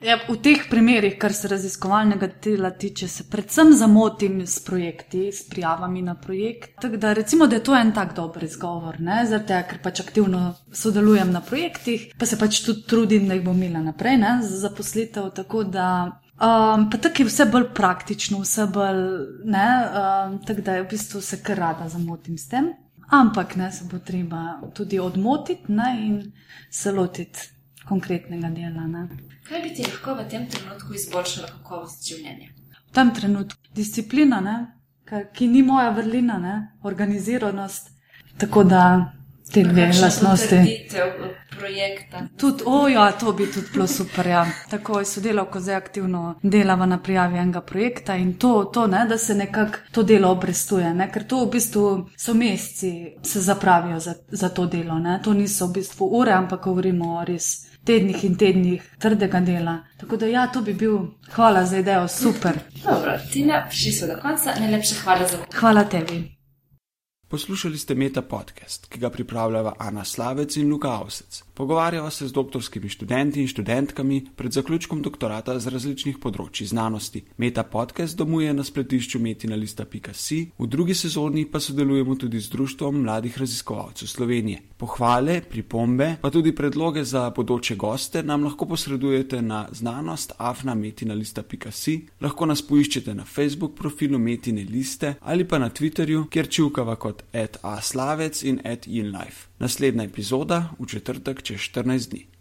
Ja, 0.00 0.14
v 0.28 0.36
teh 0.38 0.60
primerih, 0.70 1.16
kar 1.18 1.32
se 1.34 1.48
raziskovalnega 1.50 2.28
dela 2.44 2.70
tiče, 2.70 3.08
se 3.08 3.24
predvsem 3.30 3.72
zamotim 3.74 4.46
s 4.46 4.62
projekti, 4.64 5.32
s 5.32 5.48
prijavami 5.48 6.02
na 6.02 6.14
projekt. 6.14 6.76
Tako 6.80 6.96
da 6.96 7.12
recimo, 7.12 7.46
da 7.46 7.56
je 7.56 7.64
to 7.64 7.74
en 7.74 7.90
tak 7.92 8.14
dober 8.14 8.44
izgovor, 8.44 8.96
zaradi 9.00 9.46
tega, 9.46 9.62
ker 9.66 9.82
pač 9.82 10.00
aktivno 10.00 10.54
sodelujem 10.72 11.32
na 11.32 11.40
projektih, 11.40 12.12
pa 12.18 12.26
se 12.26 12.38
pač 12.38 12.62
tudi 12.62 12.86
trudim, 12.86 13.26
da 13.26 13.34
jih 13.34 13.44
bom 13.44 13.62
imela 13.62 13.90
naprej 13.90 14.16
ne, 14.22 14.38
za 14.42 14.68
zaposlitev. 14.68 15.32
Tako 15.34 15.64
da. 15.64 15.90
Um, 16.38 16.84
pa 16.90 16.98
tako 17.02 17.24
je 17.24 17.26
vse 17.26 17.48
bolj 17.50 17.72
praktično, 17.74 18.38
vse 18.44 18.68
bolj, 18.70 19.00
ne, 19.50 19.70
um, 19.82 20.38
tako 20.46 20.62
da 20.62 20.78
v 20.78 20.86
bistvu 20.92 21.20
se 21.20 21.42
kar 21.42 21.58
rada 21.58 21.88
zamotim 21.90 22.38
s 22.38 22.46
tem. 22.46 22.76
Ampak 23.10 23.56
ne, 23.56 23.72
se 23.72 23.84
bo 23.90 23.98
treba 23.98 24.60
tudi 24.74 24.98
odmotiti 24.98 25.72
ne, 25.72 25.88
in 26.06 26.32
se 26.70 26.92
lotiti 26.92 27.40
konkretnega 27.88 28.50
dela. 28.50 28.86
Ne. 28.86 29.08
Kaj 29.48 29.62
bi 29.62 29.74
ti 29.74 29.86
lahko 29.86 30.14
v 30.14 30.26
tem 30.28 30.48
trenutku 30.48 30.94
izboljšalo 30.94 31.48
kakovost 31.48 32.04
življenja? 32.08 32.50
V 32.88 32.92
tem 32.92 33.12
trenutku 33.16 33.72
disciplina, 33.74 34.40
ne, 34.44 34.56
ki 35.32 35.48
ni 35.48 35.62
moja 35.64 35.90
vrlina, 35.96 36.36
ne, 36.38 36.56
organiziranost. 36.84 37.94
Tako 38.38 38.64
da 38.64 38.82
te 39.52 39.62
dve 39.62 39.86
lastnosti. 40.02 40.56
Tudi, 42.36 42.62
oja, 42.66 43.12
to 43.12 43.32
bi 43.32 43.46
tudi 43.52 43.66
bilo 43.72 43.86
super. 43.86 44.26
Ja. 44.26 44.46
Tako 44.70 44.98
je 44.98 45.04
sodelavko 45.04 45.60
zdaj 45.60 45.74
aktivno 45.74 46.38
delava 46.42 46.86
na 46.86 46.98
prijavi 47.02 47.38
enega 47.38 47.60
projekta 47.60 48.16
in 48.16 48.34
to, 48.34 48.64
to 48.64 48.86
ne, 48.86 49.06
da 49.08 49.18
se 49.18 49.34
nekako 49.34 49.78
to 49.92 50.02
delo 50.02 50.30
obrestuje, 50.30 50.94
ne, 50.94 51.10
ker 51.12 51.24
to 51.26 51.44
v 51.44 51.50
bistvu 51.50 52.08
so 52.16 52.34
meseci, 52.34 53.16
se 53.22 53.40
zapravijo 53.40 53.98
za, 54.00 54.14
za 54.28 54.48
to 54.48 54.66
delo. 54.66 54.98
Ne. 54.98 55.20
To 55.24 55.34
niso 55.34 55.66
v 55.66 55.72
bistvu 55.72 56.06
ure, 56.20 56.32
ampak 56.32 56.64
govorimo 56.64 57.18
o 57.18 57.24
res 57.24 57.68
tednih 57.84 58.24
in 58.24 58.36
tednih 58.36 58.82
trdega 58.98 59.40
dela. 59.40 59.78
Tako 60.00 60.16
da, 60.16 60.26
ja, 60.26 60.46
to 60.52 60.60
bi 60.62 60.74
bil, 60.74 60.98
hvala 61.34 61.64
za 61.64 61.78
idejo, 61.78 62.08
super. 62.08 62.58
Dobro, 62.84 63.18
Tina, 63.32 63.64
prišli 63.68 63.92
smo 63.92 64.06
do 64.06 64.20
konca, 64.22 64.54
najlepša 64.60 65.02
hvala 65.04 65.28
za 65.28 65.36
vse. 65.36 65.58
Hvala 65.58 65.84
tebi. 65.84 66.37
Poslušali 67.28 67.78
ste 67.78 67.94
Meta 67.94 68.22
podcast, 68.22 68.86
ki 68.88 68.98
ga 68.98 69.10
pripravljava 69.10 69.74
Ana 69.78 70.04
Slavec 70.04 70.56
in 70.56 70.70
Luka 70.70 70.88
Avsec. 70.88 71.42
Pogovarjava 71.58 72.10
se 72.10 72.28
z 72.28 72.32
doktorskimi 72.32 72.88
študenti 72.88 73.40
in 73.40 73.48
študentkami 73.48 74.26
pred 74.36 74.52
zaključkom 74.52 75.00
doktorata 75.02 75.56
z 75.58 75.72
različnih 75.74 76.20
področji 76.22 76.68
znanosti. 76.70 77.24
Meta 77.42 77.64
podcast 77.66 78.14
domuje 78.14 78.52
na 78.54 78.62
spletišču 78.62 79.18
metinalista.si, 79.18 80.38
v 80.54 80.68
drugi 80.70 80.94
sezoni 80.94 81.42
pa 81.50 81.58
sodelujemo 81.58 82.14
tudi 82.14 82.38
z 82.38 82.52
Društvom 82.52 83.00
mladih 83.02 83.40
raziskovalcev 83.42 84.06
Slovenije. 84.06 84.60
Pohvale, 84.78 85.40
pripombe, 85.50 86.12
pa 86.22 86.30
tudi 86.30 86.54
predloge 86.54 87.02
za 87.02 87.26
bodoče 87.34 87.74
goste 87.74 88.22
nam 88.22 88.46
lahko 88.46 88.70
posredujete 88.70 89.42
na 89.42 89.64
znanost 89.74 90.38
afnametinalista.si, 90.38 91.98
lahko 92.22 92.46
nas 92.46 92.62
poiščete 92.62 93.18
na 93.18 93.26
Facebook 93.26 93.74
profilu 93.74 94.22
Metine 94.22 94.62
liste 94.62 95.16
ali 95.26 95.42
pa 95.42 95.58
na 95.58 95.74
Twitterju, 95.74 96.28
kjer 96.30 96.46
čivkava 96.46 96.94
kot 96.94 97.26
@aslavec 97.34 98.46
in 98.46 98.62
@inlife. 98.86 99.47
Naslednja 99.58 100.04
epizoda 100.04 100.70
v 100.78 100.86
četrtek 100.86 101.42
čez 101.42 101.60
14 101.60 102.10
dni. 102.10 102.37